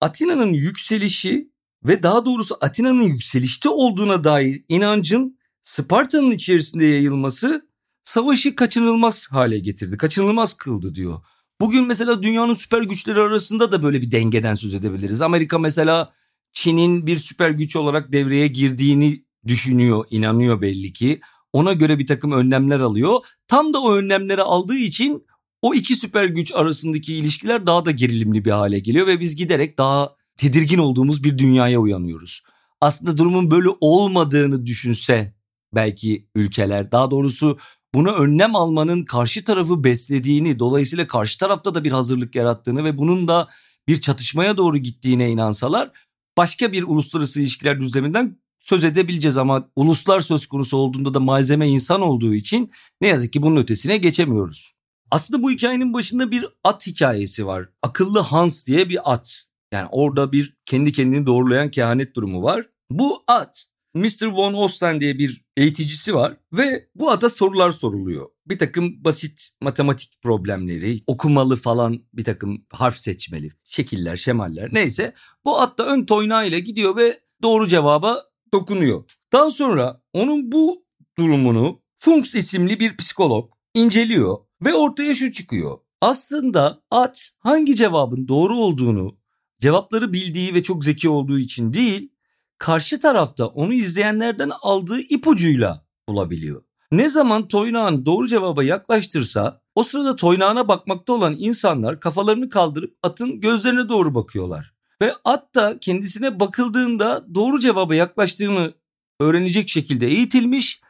Atina'nın 0.01 0.53
yükselişi 0.53 1.53
ve 1.85 2.03
daha 2.03 2.25
doğrusu 2.25 2.57
Atina'nın 2.61 3.03
yükselişte 3.03 3.69
olduğuna 3.69 4.25
dair 4.25 4.65
inancın 4.69 5.39
Sparta'nın 5.63 6.31
içerisinde 6.31 6.85
yayılması 6.85 7.69
savaşı 8.03 8.55
kaçınılmaz 8.55 9.29
hale 9.31 9.59
getirdi. 9.59 9.97
Kaçınılmaz 9.97 10.55
kıldı 10.55 10.95
diyor. 10.95 11.21
Bugün 11.61 11.87
mesela 11.87 12.23
dünyanın 12.23 12.55
süper 12.55 12.83
güçleri 12.83 13.21
arasında 13.21 13.73
da 13.73 13.83
böyle 13.83 14.03
bir 14.03 14.11
dengeden 14.11 14.55
söz 14.55 14.75
edebiliriz. 14.75 15.21
Amerika 15.21 15.59
mesela 15.59 16.13
Çin'in 16.53 17.07
bir 17.07 17.17
süper 17.17 17.51
güç 17.51 17.77
olarak 17.77 18.13
devreye 18.13 18.47
girdiğini 18.47 19.25
düşünüyor, 19.47 20.05
inanıyor 20.11 20.61
belli 20.61 20.93
ki. 20.93 21.21
Ona 21.53 21.73
göre 21.73 21.99
bir 21.99 22.07
takım 22.07 22.33
önlemler 22.33 22.81
alıyor. 22.81 23.21
Tam 23.49 23.75
da 23.75 23.83
o 23.83 23.95
önlemleri 23.95 24.43
aldığı 24.43 24.77
için 24.77 25.27
o 25.63 25.75
iki 25.75 25.97
süper 25.97 26.25
güç 26.25 26.55
arasındaki 26.55 27.15
ilişkiler 27.15 27.67
daha 27.67 27.85
da 27.85 27.91
gerilimli 27.91 28.45
bir 28.45 28.51
hale 28.51 28.79
geliyor 28.79 29.07
ve 29.07 29.21
biz 29.21 29.37
giderek 29.37 29.79
daha 29.79 30.17
tedirgin 30.37 30.79
olduğumuz 30.79 31.25
bir 31.25 31.39
dünyaya 31.39 31.79
uyanıyoruz. 31.79 32.43
Aslında 32.81 33.19
durumun 33.19 33.51
böyle 33.51 33.69
olmadığını 33.81 34.67
düşünse 34.67 35.35
belki 35.75 36.29
ülkeler 36.35 36.93
daha 36.93 37.11
doğrusu 37.11 37.59
buna 37.95 38.13
önlem 38.13 38.57
almanın 38.57 39.05
karşı 39.05 39.45
tarafı 39.45 39.85
beslediğini 39.85 40.59
dolayısıyla 40.59 41.07
karşı 41.07 41.39
tarafta 41.39 41.75
da 41.75 41.85
bir 41.85 41.93
hazırlık 41.93 42.35
yarattığını 42.35 42.85
ve 42.85 42.99
bunun 42.99 43.29
da 43.29 43.49
bir 43.89 44.01
çatışmaya 44.01 44.57
doğru 44.57 44.79
gittiğine 44.79 45.31
inansalar 45.31 45.91
başka 46.39 46.73
bir 46.73 46.83
uluslararası 46.83 47.41
ilişkiler 47.41 47.81
düzleminden 47.81 48.39
söz 48.59 48.85
edebileceğiz 48.85 49.37
ama 49.37 49.69
uluslar 49.77 50.21
söz 50.21 50.47
konusu 50.47 50.77
olduğunda 50.77 51.15
da 51.15 51.21
malzeme 51.21 51.69
insan 51.69 52.01
olduğu 52.01 52.35
için 52.35 52.71
ne 53.01 53.09
yazık 53.09 53.33
ki 53.33 53.43
bunun 53.43 53.57
ötesine 53.57 53.97
geçemiyoruz. 53.97 54.73
Aslında 55.11 55.43
bu 55.43 55.51
hikayenin 55.51 55.93
başında 55.93 56.31
bir 56.31 56.47
at 56.65 56.87
hikayesi 56.87 57.47
var. 57.47 57.69
Akıllı 57.83 58.21
Hans 58.21 58.67
diye 58.67 58.89
bir 58.89 59.13
at. 59.15 59.45
Yani 59.73 59.89
orada 59.91 60.33
bir 60.33 60.57
kendi 60.67 60.93
kendini 60.93 61.27
doğrulayan 61.27 61.71
kehanet 61.71 62.17
durumu 62.17 62.43
var. 62.43 62.67
Bu 62.91 63.25
at 63.27 63.67
Mr. 63.97 64.27
Von 64.27 64.55
Osten 64.55 65.01
diye 65.01 65.19
bir 65.19 65.45
eğiticisi 65.57 66.15
var 66.15 66.37
ve 66.53 66.89
bu 66.95 67.11
ata 67.11 67.31
sorular 67.31 67.71
soruluyor. 67.71 68.27
Bir 68.47 68.59
takım 68.59 69.05
basit 69.05 69.49
matematik 69.61 70.23
problemleri, 70.23 71.01
okumalı 71.07 71.57
falan 71.57 72.03
bir 72.13 72.25
takım 72.25 72.67
harf 72.73 72.97
seçmeli, 72.97 73.51
şekiller, 73.65 74.17
şemaller 74.17 74.75
neyse. 74.75 75.15
Bu 75.45 75.61
at 75.61 75.79
da 75.79 75.87
ön 75.87 76.05
toynağıyla 76.05 76.59
gidiyor 76.59 76.97
ve 76.97 77.21
doğru 77.43 77.69
cevaba 77.69 78.23
dokunuyor. 78.53 79.05
Daha 79.33 79.51
sonra 79.51 80.03
onun 80.13 80.53
bu 80.53 80.85
durumunu 81.19 81.83
Funks 81.97 82.35
isimli 82.35 82.81
bir 82.81 82.97
psikolog 82.97 83.53
inceliyor 83.75 84.39
ve 84.65 84.75
ortaya 84.75 85.15
şu 85.15 85.33
çıkıyor. 85.33 85.79
Aslında 86.01 86.83
at 86.91 87.31
hangi 87.39 87.77
cevabın 87.77 88.29
doğru 88.29 88.57
olduğunu 88.57 89.19
cevapları 89.61 90.13
bildiği 90.13 90.55
ve 90.55 90.63
çok 90.63 90.85
zeki 90.85 91.09
olduğu 91.09 91.39
için 91.39 91.73
değil, 91.73 92.13
karşı 92.59 93.01
tarafta 93.01 93.47
onu 93.47 93.73
izleyenlerden 93.73 94.51
aldığı 94.63 95.01
ipucuyla 95.01 95.87
bulabiliyor. 96.09 96.63
Ne 96.93 97.09
zaman 97.09 97.49
toynağın 97.49 98.07
doğru 98.07 98.29
cevaba 98.29 98.65
yaklaştırsa 98.65 99.61
o 99.75 99.83
sırada 99.83 100.17
toynağına 100.17 100.69
bakmakta 100.69 101.13
olan 101.13 101.37
insanlar 101.39 102.01
kafalarını 102.01 102.49
kaldırıp 102.49 102.97
atın 103.03 103.41
gözlerine 103.41 103.89
doğru 103.89 104.15
bakıyorlar. 104.15 104.75
Ve 105.03 105.13
at 105.25 105.55
da 105.55 105.79
kendisine 105.81 106.41
bakıldığında 106.41 107.35
doğru 107.35 107.59
cevaba 107.59 107.95
yaklaştığını 107.95 108.73
öğrenecek 109.21 109.69
şekilde 109.69 110.07
eğitilmiş 110.07 110.81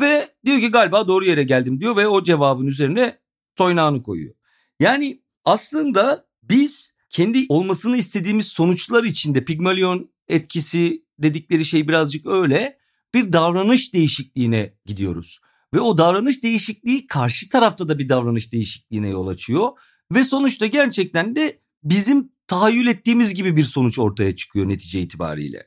ve 0.00 0.28
diyor 0.44 0.60
ki 0.60 0.70
galiba 0.70 1.08
doğru 1.08 1.24
yere 1.24 1.44
geldim 1.44 1.80
diyor 1.80 1.96
ve 1.96 2.08
o 2.08 2.22
cevabın 2.22 2.66
üzerine 2.66 3.18
toynağını 3.56 4.02
koyuyor. 4.02 4.34
Yani 4.80 5.22
aslında 5.44 6.26
biz 6.42 6.96
kendi 7.10 7.46
olmasını 7.48 7.96
istediğimiz 7.96 8.46
sonuçlar 8.48 9.04
içinde 9.04 9.44
Pigmalion 9.44 10.10
etkisi 10.28 11.05
dedikleri 11.18 11.64
şey 11.64 11.88
birazcık 11.88 12.26
öyle 12.26 12.78
bir 13.14 13.32
davranış 13.32 13.94
değişikliğine 13.94 14.74
gidiyoruz. 14.86 15.40
Ve 15.74 15.80
o 15.80 15.98
davranış 15.98 16.42
değişikliği 16.42 17.06
karşı 17.06 17.48
tarafta 17.48 17.88
da 17.88 17.98
bir 17.98 18.08
davranış 18.08 18.52
değişikliğine 18.52 19.08
yol 19.08 19.26
açıyor. 19.26 19.68
Ve 20.14 20.24
sonuçta 20.24 20.66
gerçekten 20.66 21.36
de 21.36 21.60
bizim 21.84 22.32
tahayyül 22.46 22.86
ettiğimiz 22.86 23.34
gibi 23.34 23.56
bir 23.56 23.64
sonuç 23.64 23.98
ortaya 23.98 24.36
çıkıyor 24.36 24.68
netice 24.68 25.00
itibariyle. 25.00 25.66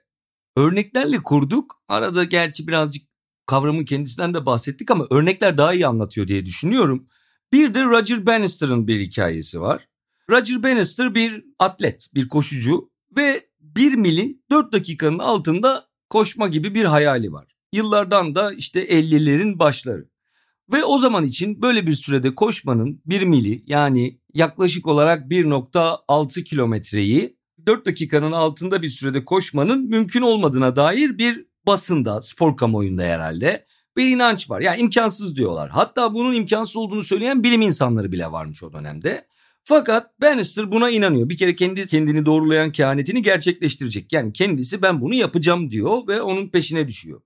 Örneklerle 0.58 1.18
kurduk. 1.18 1.84
Arada 1.88 2.24
gerçi 2.24 2.68
birazcık 2.68 3.10
kavramın 3.46 3.86
kendisinden 3.86 4.34
de 4.34 4.46
bahsettik 4.46 4.92
ama 4.92 5.08
örnekler 5.10 5.58
daha 5.58 5.74
iyi 5.74 5.88
anlatıyor 5.88 6.28
diye 6.28 6.46
düşünüyorum. 6.46 7.08
Bir 7.54 7.74
de 7.74 7.84
Roger 7.84 8.26
Bannister'ın 8.26 8.88
bir 8.88 9.00
hikayesi 9.00 9.62
var. 9.62 9.88
Roger 10.30 10.64
Bannister 10.64 11.16
bir 11.16 11.46
atlet, 11.60 12.10
bir 12.16 12.28
koşucu 12.28 12.92
ve 13.18 13.49
1 13.76 13.96
mili 13.96 14.40
4 14.52 14.72
dakikanın 14.74 15.20
altında 15.20 15.86
koşma 16.10 16.48
gibi 16.48 16.76
bir 16.76 16.86
hayali 16.86 17.32
var. 17.32 17.48
Yıllardan 17.74 18.36
da 18.36 18.54
işte 18.54 18.88
50'lerin 18.88 19.60
başları. 19.60 20.10
Ve 20.72 20.84
o 20.84 20.98
zaman 20.98 21.24
için 21.24 21.62
böyle 21.62 21.88
bir 21.88 21.94
sürede 21.94 22.36
koşmanın 22.36 23.02
1 23.06 23.22
mili 23.22 23.64
yani 23.68 24.20
yaklaşık 24.34 24.88
olarak 24.88 25.32
1.6 25.32 26.44
kilometreyi 26.44 27.38
4 27.66 27.86
dakikanın 27.86 28.32
altında 28.32 28.82
bir 28.82 28.90
sürede 28.90 29.26
koşmanın 29.26 29.90
mümkün 29.90 30.22
olmadığına 30.22 30.76
dair 30.76 31.18
bir 31.18 31.46
basında, 31.68 32.22
spor 32.22 32.58
kamuoyunda 32.58 33.04
herhalde 33.04 33.66
bir 33.98 34.08
inanç 34.08 34.50
var. 34.50 34.62
Yani 34.62 34.82
imkansız 34.82 35.36
diyorlar. 35.36 35.70
Hatta 35.70 36.14
bunun 36.14 36.34
imkansız 36.34 36.76
olduğunu 36.76 37.04
söyleyen 37.04 37.44
bilim 37.44 37.62
insanları 37.62 38.12
bile 38.12 38.32
varmış 38.32 38.64
o 38.64 38.74
dönemde. 38.74 39.29
Fakat 39.70 40.22
Bannister 40.22 40.72
buna 40.72 40.90
inanıyor. 40.90 41.30
Bir 41.30 41.38
kere 41.38 41.56
kendi 41.56 41.88
kendini 41.88 42.26
doğrulayan 42.26 42.72
kehanetini 42.72 43.22
gerçekleştirecek. 43.22 44.14
Yani 44.14 44.34
kendisi 44.34 44.82
ben 44.82 45.02
bunu 45.02 45.14
yapacağım 45.14 45.72
diyor 45.72 46.08
ve 46.08 46.22
onun 46.22 46.50
peşine 46.50 46.88
düşüyor. 46.88 47.22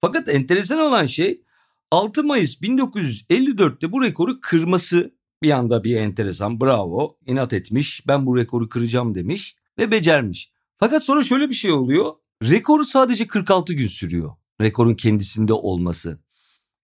Fakat 0.00 0.28
enteresan 0.28 0.78
olan 0.78 1.06
şey 1.06 1.42
6 1.90 2.24
Mayıs 2.24 2.60
1954'te 2.62 3.92
bu 3.92 4.02
rekoru 4.02 4.40
kırması 4.40 5.14
bir 5.42 5.50
anda 5.50 5.84
bir 5.84 5.96
enteresan 5.96 6.60
bravo 6.60 7.18
inat 7.26 7.52
etmiş 7.52 8.08
ben 8.08 8.26
bu 8.26 8.36
rekoru 8.36 8.68
kıracağım 8.68 9.14
demiş. 9.14 9.56
ve 9.78 9.90
becermiş. 9.90 10.52
Fakat 10.76 11.04
sonra 11.04 11.22
şöyle 11.22 11.48
bir 11.48 11.54
şey 11.54 11.72
oluyor. 11.72 12.12
Rekoru 12.42 12.84
sadece 12.84 13.26
46 13.26 13.72
gün 13.72 13.88
sürüyor. 13.88 14.30
Rekorun 14.60 14.94
kendisinde 14.94 15.52
olması. 15.52 16.18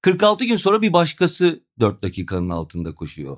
46 0.03 0.45
gün 0.45 0.57
sonra 0.57 0.83
bir 0.83 0.93
başkası 0.93 1.65
4 1.81 2.03
dakikanın 2.03 2.51
altında 2.51 2.95
koşuyor. 2.95 3.37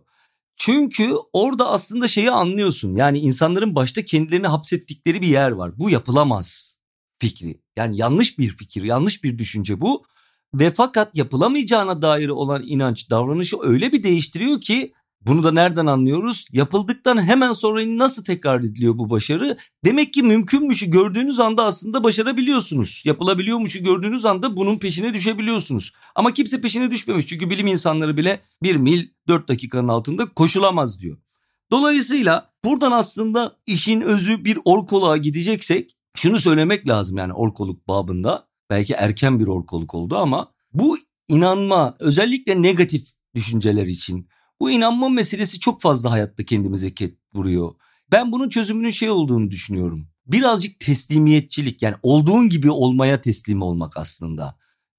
Çünkü 0.57 1.15
orada 1.33 1.71
aslında 1.71 2.09
şeyi 2.09 2.31
anlıyorsun. 2.31 2.97
Yani 2.97 3.19
insanların 3.19 3.75
başta 3.75 4.05
kendilerini 4.05 4.47
hapsettikleri 4.47 5.23
bir 5.23 5.27
yer 5.27 5.51
var. 5.51 5.79
Bu 5.79 5.91
yapılamaz 5.91 6.77
fikri. 7.19 7.61
Yani 7.77 7.97
yanlış 7.97 8.39
bir 8.39 8.57
fikir, 8.57 8.83
yanlış 8.83 9.25
bir 9.25 9.39
düşünce 9.39 9.81
bu. 9.81 10.05
Ve 10.55 10.71
fakat 10.71 11.17
yapılamayacağına 11.17 12.03
dair 12.03 12.29
olan 12.29 12.63
inanç 12.67 13.11
davranışı 13.11 13.57
öyle 13.63 13.93
bir 13.93 14.03
değiştiriyor 14.03 14.61
ki 14.61 14.93
bunu 15.27 15.45
da 15.45 15.53
nereden 15.53 15.87
anlıyoruz? 15.87 16.47
Yapıldıktan 16.53 17.23
hemen 17.23 17.53
sonra 17.53 17.83
nasıl 17.87 18.25
tekrar 18.25 18.61
ediliyor 18.61 18.99
bu 18.99 19.11
başarı? 19.11 19.57
Demek 19.85 20.13
ki 20.13 20.23
mümkünmüşü 20.23 20.91
gördüğünüz 20.91 21.41
anda 21.41 21.65
aslında 21.65 22.05
başarabiliyorsunuz. 22.05 23.03
Yapılabiliyormuşu 23.05 23.85
gördüğünüz 23.85 24.25
anda 24.25 24.57
bunun 24.57 24.79
peşine 24.79 25.15
düşebiliyorsunuz. 25.15 25.93
Ama 26.15 26.33
kimse 26.35 26.61
peşine 26.61 26.91
düşmemiş 26.91 27.27
çünkü 27.27 27.51
bilim 27.51 27.67
insanları 27.67 28.17
bile 28.17 28.41
bir 28.63 28.77
mil 28.77 29.09
4 29.29 29.49
dakikanın 29.49 29.89
altında 29.89 30.27
koşulamaz 30.27 31.01
diyor. 31.01 31.19
Dolayısıyla 31.71 32.53
buradan 32.65 32.93
aslında 32.93 33.57
işin 33.67 34.01
özü 34.01 34.45
bir 34.45 34.59
orkoluğa 34.65 35.17
gideceksek 35.17 35.97
şunu 36.17 36.41
söylemek 36.41 36.89
lazım 36.89 37.19
yani 37.19 37.33
orkoluk 37.33 37.89
babında. 37.89 38.49
Belki 38.71 38.93
erken 38.93 39.41
bir 39.41 39.47
orkoluk 39.47 39.95
oldu 39.95 40.17
ama 40.17 40.53
bu 40.73 40.99
inanma 41.29 41.97
özellikle 41.99 42.63
negatif 42.63 43.09
düşünceler 43.35 43.87
için 43.87 44.29
bu 44.63 44.71
inanma 44.71 45.09
meselesi 45.09 45.61
çok 45.61 45.81
fazla 45.81 46.11
hayatta 46.11 46.45
kendimize 46.45 46.95
ket 46.95 47.19
vuruyor. 47.35 47.75
Ben 48.13 48.33
bunun 48.33 48.49
çözümünün 48.49 48.91
şey 48.91 49.11
olduğunu 49.11 49.51
düşünüyorum. 49.51 50.09
Birazcık 50.27 50.81
teslimiyetçilik 50.81 51.83
yani 51.83 51.97
olduğun 52.03 52.49
gibi 52.49 52.71
olmaya 52.71 53.21
teslim 53.21 53.63
olmak 53.63 53.97
aslında. 53.97 54.59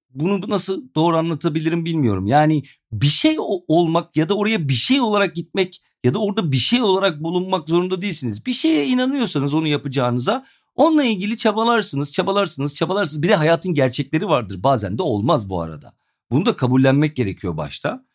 Bunu 0.10 0.50
nasıl 0.50 0.84
doğru 0.96 1.18
anlatabilirim 1.18 1.86
bilmiyorum. 1.86 2.28
Yani 2.28 2.64
bir 2.92 3.08
şey 3.08 3.36
olmak 3.68 4.18
ya 4.18 4.30
da 4.30 4.38
oraya 4.38 4.70
bir 4.70 4.74
şey 4.74 5.02
olarak 5.02 5.36
gitmek 5.36 5.82
ya 6.04 6.14
da 6.14 6.20
orada 6.20 6.52
bir 6.52 6.58
şey 6.58 6.82
olarak 6.82 7.24
bulunmak 7.24 7.70
zorunda 7.70 8.02
değilsiniz. 8.02 8.46
Bir 8.46 8.54
şeye 8.54 8.88
inanıyorsanız 8.88 9.54
onu 9.54 9.68
yapacağınıza 9.68 10.46
onunla 10.76 11.04
ilgili 11.04 11.38
çabalarsınız, 11.38 12.14
çabalarsınız, 12.14 12.76
çabalarsınız. 12.76 13.24
Bir 13.24 13.30
de 13.30 13.36
hayatın 13.36 13.74
gerçekleri 13.74 14.28
vardır. 14.28 14.64
Bazen 14.64 14.98
de 14.98 15.04
olmaz 15.04 15.50
bu 15.50 15.62
arada. 15.62 15.94
Bunu 16.32 16.46
da 16.46 16.56
kabullenmek 16.56 17.16
gerekiyor 17.16 17.58
başta. 17.58 18.06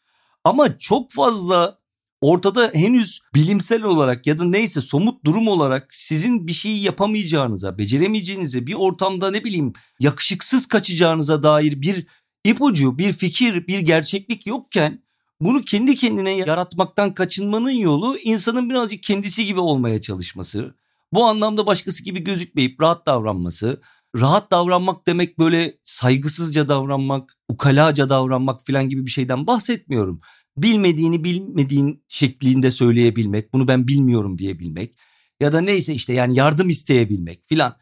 Ama 0.49 0.79
çok 0.79 1.11
fazla 1.11 1.79
ortada 2.21 2.71
henüz 2.75 3.21
bilimsel 3.35 3.83
olarak 3.83 4.27
ya 4.27 4.39
da 4.39 4.45
neyse 4.45 4.81
somut 4.81 5.25
durum 5.25 5.49
olarak 5.49 5.95
sizin 5.95 6.47
bir 6.47 6.53
şeyi 6.53 6.83
yapamayacağınıza, 6.83 7.79
beceremeyeceğinize, 7.79 8.67
bir 8.67 8.75
ortamda 8.75 9.31
ne 9.31 9.45
bileyim 9.45 9.73
yakışıksız 10.01 10.67
kaçacağınıza 10.67 11.43
dair 11.43 11.81
bir 11.81 12.07
ipucu, 12.45 12.99
bir 12.99 13.13
fikir, 13.13 13.67
bir 13.67 13.79
gerçeklik 13.79 14.47
yokken 14.47 15.03
bunu 15.41 15.63
kendi 15.63 15.97
kendine 15.97 16.37
yaratmaktan 16.37 17.15
kaçınmanın 17.15 17.71
yolu 17.71 18.19
insanın 18.19 18.71
birazcık 18.71 19.03
kendisi 19.03 19.47
gibi 19.47 19.61
olmaya 19.61 20.01
çalışması. 20.01 20.75
Bu 21.13 21.25
anlamda 21.25 21.67
başkası 21.67 22.05
gibi 22.05 22.25
gözükmeyip 22.25 22.81
rahat 22.81 23.07
davranması. 23.07 23.81
Rahat 24.17 24.51
davranmak 24.51 25.07
demek 25.07 25.39
böyle 25.39 25.79
saygısızca 25.85 26.69
davranmak, 26.69 27.39
ukalaca 27.49 28.09
davranmak 28.09 28.67
falan 28.67 28.89
gibi 28.89 29.07
bir 29.07 29.11
şeyden 29.11 29.47
bahsetmiyorum 29.47 30.21
bilmediğini 30.63 31.25
bilmediğin 31.25 32.05
şeklinde 32.09 32.71
söyleyebilmek, 32.71 33.53
bunu 33.53 33.69
ben 33.69 33.89
bilmiyorum 33.89 34.39
diyebilmek 34.39 34.95
ya 35.41 35.53
da 35.53 35.61
neyse 35.61 35.95
işte 35.95 36.13
yani 36.13 36.39
yardım 36.39 36.69
isteyebilmek 36.69 37.45
filan. 37.47 37.77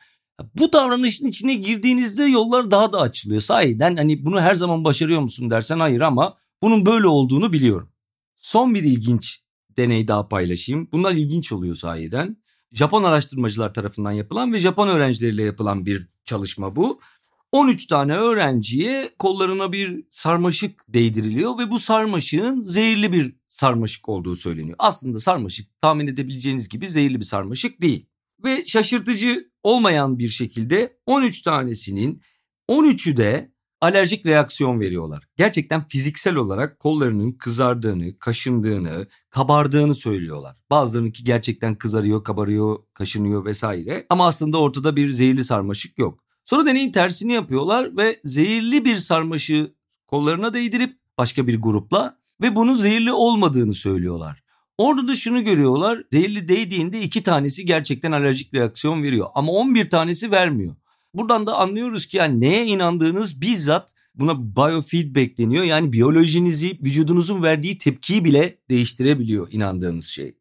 Bu 0.54 0.72
davranışın 0.72 1.26
içine 1.26 1.54
girdiğinizde 1.54 2.24
yollar 2.24 2.70
daha 2.70 2.92
da 2.92 3.00
açılıyor. 3.00 3.40
Sahiden 3.40 3.96
hani 3.96 4.24
bunu 4.24 4.40
her 4.40 4.54
zaman 4.54 4.84
başarıyor 4.84 5.20
musun 5.20 5.50
dersen 5.50 5.78
hayır 5.78 6.00
ama 6.00 6.36
bunun 6.62 6.86
böyle 6.86 7.06
olduğunu 7.06 7.52
biliyorum. 7.52 7.92
Son 8.36 8.74
bir 8.74 8.82
ilginç 8.82 9.40
deney 9.76 10.08
daha 10.08 10.28
paylaşayım. 10.28 10.88
Bunlar 10.92 11.12
ilginç 11.12 11.52
oluyor 11.52 11.74
sahiden. 11.76 12.36
Japon 12.72 13.02
araştırmacılar 13.02 13.74
tarafından 13.74 14.12
yapılan 14.12 14.52
ve 14.52 14.58
Japon 14.58 14.88
öğrencileriyle 14.88 15.42
yapılan 15.42 15.86
bir 15.86 16.08
çalışma 16.24 16.76
bu. 16.76 17.00
13 17.52 17.87
tane 17.87 18.16
öğrenciye 18.16 19.11
kollarına 19.18 19.72
bir 19.72 20.04
sarmaşık 20.11 20.85
değdiriliyor 20.88 21.59
ve 21.59 21.70
bu 21.70 21.78
sarmaşığın 21.78 22.64
zehirli 22.64 23.12
bir 23.12 23.37
sarmaşık 23.50 24.09
olduğu 24.09 24.37
söyleniyor. 24.37 24.76
Aslında 24.78 25.18
sarmaşık 25.18 25.80
tahmin 25.80 26.06
edebileceğiniz 26.06 26.68
gibi 26.68 26.88
zehirli 26.88 27.20
bir 27.20 27.24
sarmaşık 27.24 27.82
değil. 27.82 28.06
Ve 28.44 28.64
şaşırtıcı 28.66 29.50
olmayan 29.62 30.18
bir 30.18 30.28
şekilde 30.28 30.98
13 31.06 31.42
tanesinin 31.42 32.22
13'ü 32.70 33.16
de 33.16 33.56
alerjik 33.80 34.26
reaksiyon 34.26 34.80
veriyorlar. 34.80 35.28
Gerçekten 35.37 35.87
fiziksel 35.87 36.37
olarak 36.37 36.78
kollarının 36.78 37.32
kızardığını, 37.32 38.18
kaşındığını, 38.18 39.06
kabardığını 39.30 39.94
söylüyorlar. 39.94 40.56
Bazılarınınki 40.70 41.24
gerçekten 41.24 41.74
kızarıyor, 41.74 42.24
kabarıyor, 42.24 42.78
kaşınıyor 42.94 43.44
vesaire. 43.44 44.06
Ama 44.11 44.26
aslında 44.26 44.59
ortada 44.59 44.96
bir 44.96 45.11
zehirli 45.11 45.44
sarmaşık 45.44 45.98
yok. 45.98 46.25
Sonra 46.46 46.66
deneyin 46.66 46.92
tersini 46.92 47.32
yapıyorlar 47.32 47.96
ve 47.96 48.20
zehirli 48.24 48.85
bir 48.85 48.96
sarmaşığı 48.96 49.74
kollarına 50.06 50.54
değdirip 50.54 50.96
başka 51.18 51.46
bir 51.46 51.62
grupla 51.62 52.18
ve 52.42 52.56
bunun 52.56 52.74
zehirli 52.74 53.12
olmadığını 53.12 53.74
söylüyorlar. 53.74 54.42
Orada 54.78 55.09
da 55.09 55.16
şunu 55.16 55.44
görüyorlar. 55.44 56.02
Zehirli 56.12 56.48
değdiğinde 56.48 57.02
iki 57.02 57.22
tanesi 57.22 57.66
gerçekten 57.66 58.12
alerjik 58.12 58.54
reaksiyon 58.54 59.02
veriyor 59.02 59.26
ama 59.35 59.52
11 59.52 59.90
tanesi 59.90 60.30
vermiyor. 60.30 60.76
Buradan 61.14 61.46
da 61.46 61.59
anlıyoruz 61.59 62.06
ki 62.06 62.16
yani 62.16 62.40
neye 62.40 62.66
inandığınız 62.66 63.40
bizzat 63.40 63.94
buna 64.14 64.56
biofeedback 64.56 65.38
deniyor. 65.38 65.64
Yani 65.64 65.92
biyolojinizi, 65.92 66.78
vücudunuzun 66.85 67.42
verdiği 67.42 67.78
tepkiyi 67.78 68.24
bile 68.24 68.59
değiştirebiliyor 68.70 69.48
inandığınız 69.52 70.06
şey. 70.06 70.37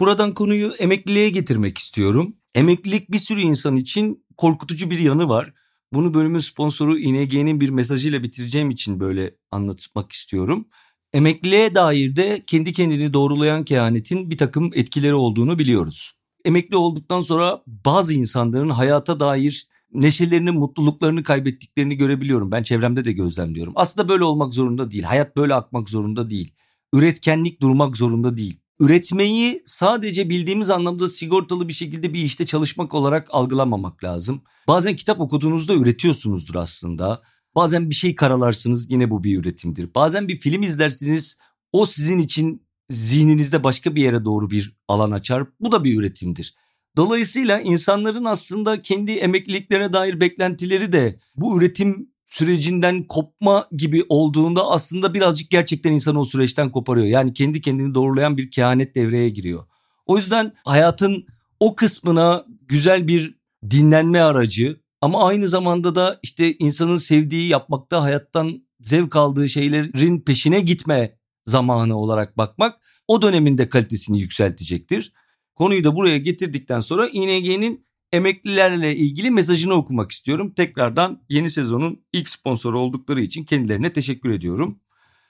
Buradan 0.00 0.34
konuyu 0.34 0.72
emekliliğe 0.78 1.30
getirmek 1.30 1.78
istiyorum. 1.78 2.36
Emeklilik 2.54 3.10
bir 3.10 3.18
sürü 3.18 3.40
insan 3.40 3.76
için 3.76 4.24
korkutucu 4.38 4.90
bir 4.90 4.98
yanı 4.98 5.28
var. 5.28 5.52
Bunu 5.92 6.14
bölümün 6.14 6.38
sponsoru 6.38 6.98
ING'nin 6.98 7.60
bir 7.60 7.70
mesajıyla 7.70 8.22
bitireceğim 8.22 8.70
için 8.70 9.00
böyle 9.00 9.34
anlatmak 9.50 10.12
istiyorum. 10.12 10.68
Emekliliğe 11.12 11.74
dair 11.74 12.16
de 12.16 12.42
kendi 12.46 12.72
kendini 12.72 13.14
doğrulayan 13.14 13.64
kehanetin 13.64 14.30
bir 14.30 14.38
takım 14.38 14.70
etkileri 14.74 15.14
olduğunu 15.14 15.58
biliyoruz. 15.58 16.12
Emekli 16.44 16.76
olduktan 16.76 17.20
sonra 17.20 17.62
bazı 17.66 18.14
insanların 18.14 18.70
hayata 18.70 19.20
dair 19.20 19.68
neşelerini, 19.92 20.50
mutluluklarını 20.50 21.22
kaybettiklerini 21.22 21.96
görebiliyorum. 21.96 22.50
Ben 22.50 22.62
çevremde 22.62 23.04
de 23.04 23.12
gözlemliyorum. 23.12 23.72
Aslında 23.76 24.08
böyle 24.08 24.24
olmak 24.24 24.54
zorunda 24.54 24.90
değil. 24.90 25.02
Hayat 25.02 25.36
böyle 25.36 25.54
akmak 25.54 25.88
zorunda 25.88 26.30
değil. 26.30 26.54
Üretkenlik 26.94 27.62
durmak 27.62 27.96
zorunda 27.96 28.36
değil 28.36 28.60
üretmeyi 28.80 29.62
sadece 29.64 30.30
bildiğimiz 30.30 30.70
anlamda 30.70 31.08
sigortalı 31.08 31.68
bir 31.68 31.72
şekilde 31.72 32.14
bir 32.14 32.22
işte 32.22 32.46
çalışmak 32.46 32.94
olarak 32.94 33.28
algılamamak 33.30 34.04
lazım. 34.04 34.42
Bazen 34.68 34.96
kitap 34.96 35.20
okuduğunuzda 35.20 35.74
üretiyorsunuzdur 35.74 36.54
aslında. 36.54 37.22
Bazen 37.54 37.90
bir 37.90 37.94
şey 37.94 38.14
karalarsınız 38.14 38.90
yine 38.90 39.10
bu 39.10 39.24
bir 39.24 39.38
üretimdir. 39.38 39.94
Bazen 39.94 40.28
bir 40.28 40.36
film 40.36 40.62
izlersiniz 40.62 41.38
o 41.72 41.86
sizin 41.86 42.18
için 42.18 42.62
zihninizde 42.90 43.64
başka 43.64 43.94
bir 43.94 44.02
yere 44.02 44.24
doğru 44.24 44.50
bir 44.50 44.76
alan 44.88 45.10
açar. 45.10 45.46
Bu 45.60 45.72
da 45.72 45.84
bir 45.84 45.98
üretimdir. 45.98 46.54
Dolayısıyla 46.96 47.60
insanların 47.60 48.24
aslında 48.24 48.82
kendi 48.82 49.12
emekliliklerine 49.12 49.92
dair 49.92 50.20
beklentileri 50.20 50.92
de 50.92 51.18
bu 51.36 51.58
üretim 51.58 52.12
sürecinden 52.28 53.04
kopma 53.04 53.68
gibi 53.76 54.04
olduğunda 54.08 54.70
aslında 54.70 55.14
birazcık 55.14 55.50
gerçekten 55.50 55.92
insanı 55.92 56.20
o 56.20 56.24
süreçten 56.24 56.70
koparıyor. 56.70 57.06
Yani 57.06 57.32
kendi 57.32 57.60
kendini 57.60 57.94
doğrulayan 57.94 58.36
bir 58.36 58.50
kehanet 58.50 58.94
devreye 58.94 59.28
giriyor. 59.28 59.64
O 60.06 60.16
yüzden 60.16 60.52
hayatın 60.64 61.26
o 61.60 61.76
kısmına 61.76 62.44
güzel 62.68 63.08
bir 63.08 63.38
dinlenme 63.70 64.20
aracı 64.20 64.80
ama 65.00 65.26
aynı 65.26 65.48
zamanda 65.48 65.94
da 65.94 66.18
işte 66.22 66.54
insanın 66.58 66.96
sevdiği 66.96 67.48
yapmakta 67.48 68.02
hayattan 68.02 68.62
zevk 68.80 69.16
aldığı 69.16 69.48
şeylerin 69.48 70.20
peşine 70.20 70.60
gitme 70.60 71.18
zamanı 71.46 71.96
olarak 71.96 72.38
bakmak 72.38 72.80
o 73.08 73.22
dönemin 73.22 73.58
de 73.58 73.68
kalitesini 73.68 74.20
yükseltecektir. 74.20 75.12
Konuyu 75.54 75.84
da 75.84 75.96
buraya 75.96 76.18
getirdikten 76.18 76.80
sonra 76.80 77.08
ING'nin 77.08 77.87
emeklilerle 78.12 78.96
ilgili 78.96 79.30
mesajını 79.30 79.74
okumak 79.74 80.12
istiyorum. 80.12 80.52
Tekrardan 80.56 81.22
yeni 81.28 81.50
sezonun 81.50 82.04
ilk 82.12 82.28
sponsoru 82.28 82.80
oldukları 82.80 83.20
için 83.20 83.44
kendilerine 83.44 83.92
teşekkür 83.92 84.30
ediyorum. 84.30 84.80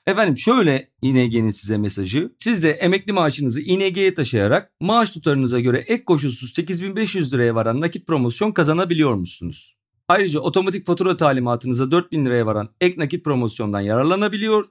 Efendim 0.07 0.37
şöyle 0.37 0.91
ING'nin 1.03 1.51
size 1.51 1.79
mesajı. 1.79 2.33
Siz 2.39 2.63
de 2.63 2.71
emekli 2.71 3.13
maaşınızı 3.13 3.61
ING'ye 3.61 4.15
taşıyarak 4.15 4.73
maaş 4.81 5.11
tutarınıza 5.11 5.61
göre 5.61 5.79
ek 5.79 6.05
koşulsuz 6.05 6.55
8500 6.55 7.35
liraya 7.35 7.55
varan 7.55 7.81
nakit 7.81 8.07
promosyon 8.07 8.53
kazanabiliyor 8.53 9.15
musunuz? 9.15 9.77
Ayrıca 10.09 10.41
otomatik 10.41 10.87
fatura 10.87 11.17
talimatınıza 11.17 11.91
4000 11.91 12.27
liraya 12.27 12.47
varan 12.47 12.69
ek 12.81 13.01
nakit 13.01 13.25
promosyondan 13.25 13.81
yararlanabiliyor 13.81 14.65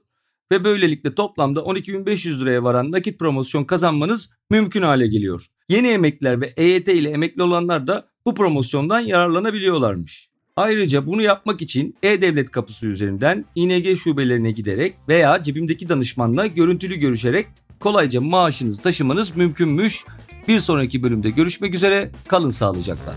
ve 0.52 0.64
böylelikle 0.64 1.14
toplamda 1.14 1.60
12.500 1.60 2.40
liraya 2.40 2.64
varan 2.64 2.92
nakit 2.92 3.18
promosyon 3.18 3.64
kazanmanız 3.64 4.30
mümkün 4.50 4.82
hale 4.82 5.06
geliyor. 5.06 5.50
Yeni 5.68 5.88
emekliler 5.88 6.40
ve 6.40 6.52
EYT 6.56 6.88
ile 6.88 7.10
emekli 7.10 7.42
olanlar 7.42 7.86
da 7.86 8.08
bu 8.26 8.34
promosyondan 8.34 9.00
yararlanabiliyorlarmış. 9.00 10.28
Ayrıca 10.56 11.06
bunu 11.06 11.22
yapmak 11.22 11.62
için 11.62 11.96
E-Devlet 12.02 12.50
kapısı 12.50 12.86
üzerinden 12.86 13.44
İNG 13.54 13.96
şubelerine 13.96 14.50
giderek 14.50 14.94
veya 15.08 15.42
cebimdeki 15.42 15.88
danışmanla 15.88 16.46
görüntülü 16.46 16.96
görüşerek 16.96 17.46
kolayca 17.80 18.20
maaşınızı 18.20 18.82
taşımanız 18.82 19.36
mümkünmüş. 19.36 20.04
Bir 20.48 20.60
sonraki 20.60 21.02
bölümde 21.02 21.30
görüşmek 21.30 21.74
üzere. 21.74 22.10
Kalın 22.28 22.50
sağlıcakla. 22.50 23.14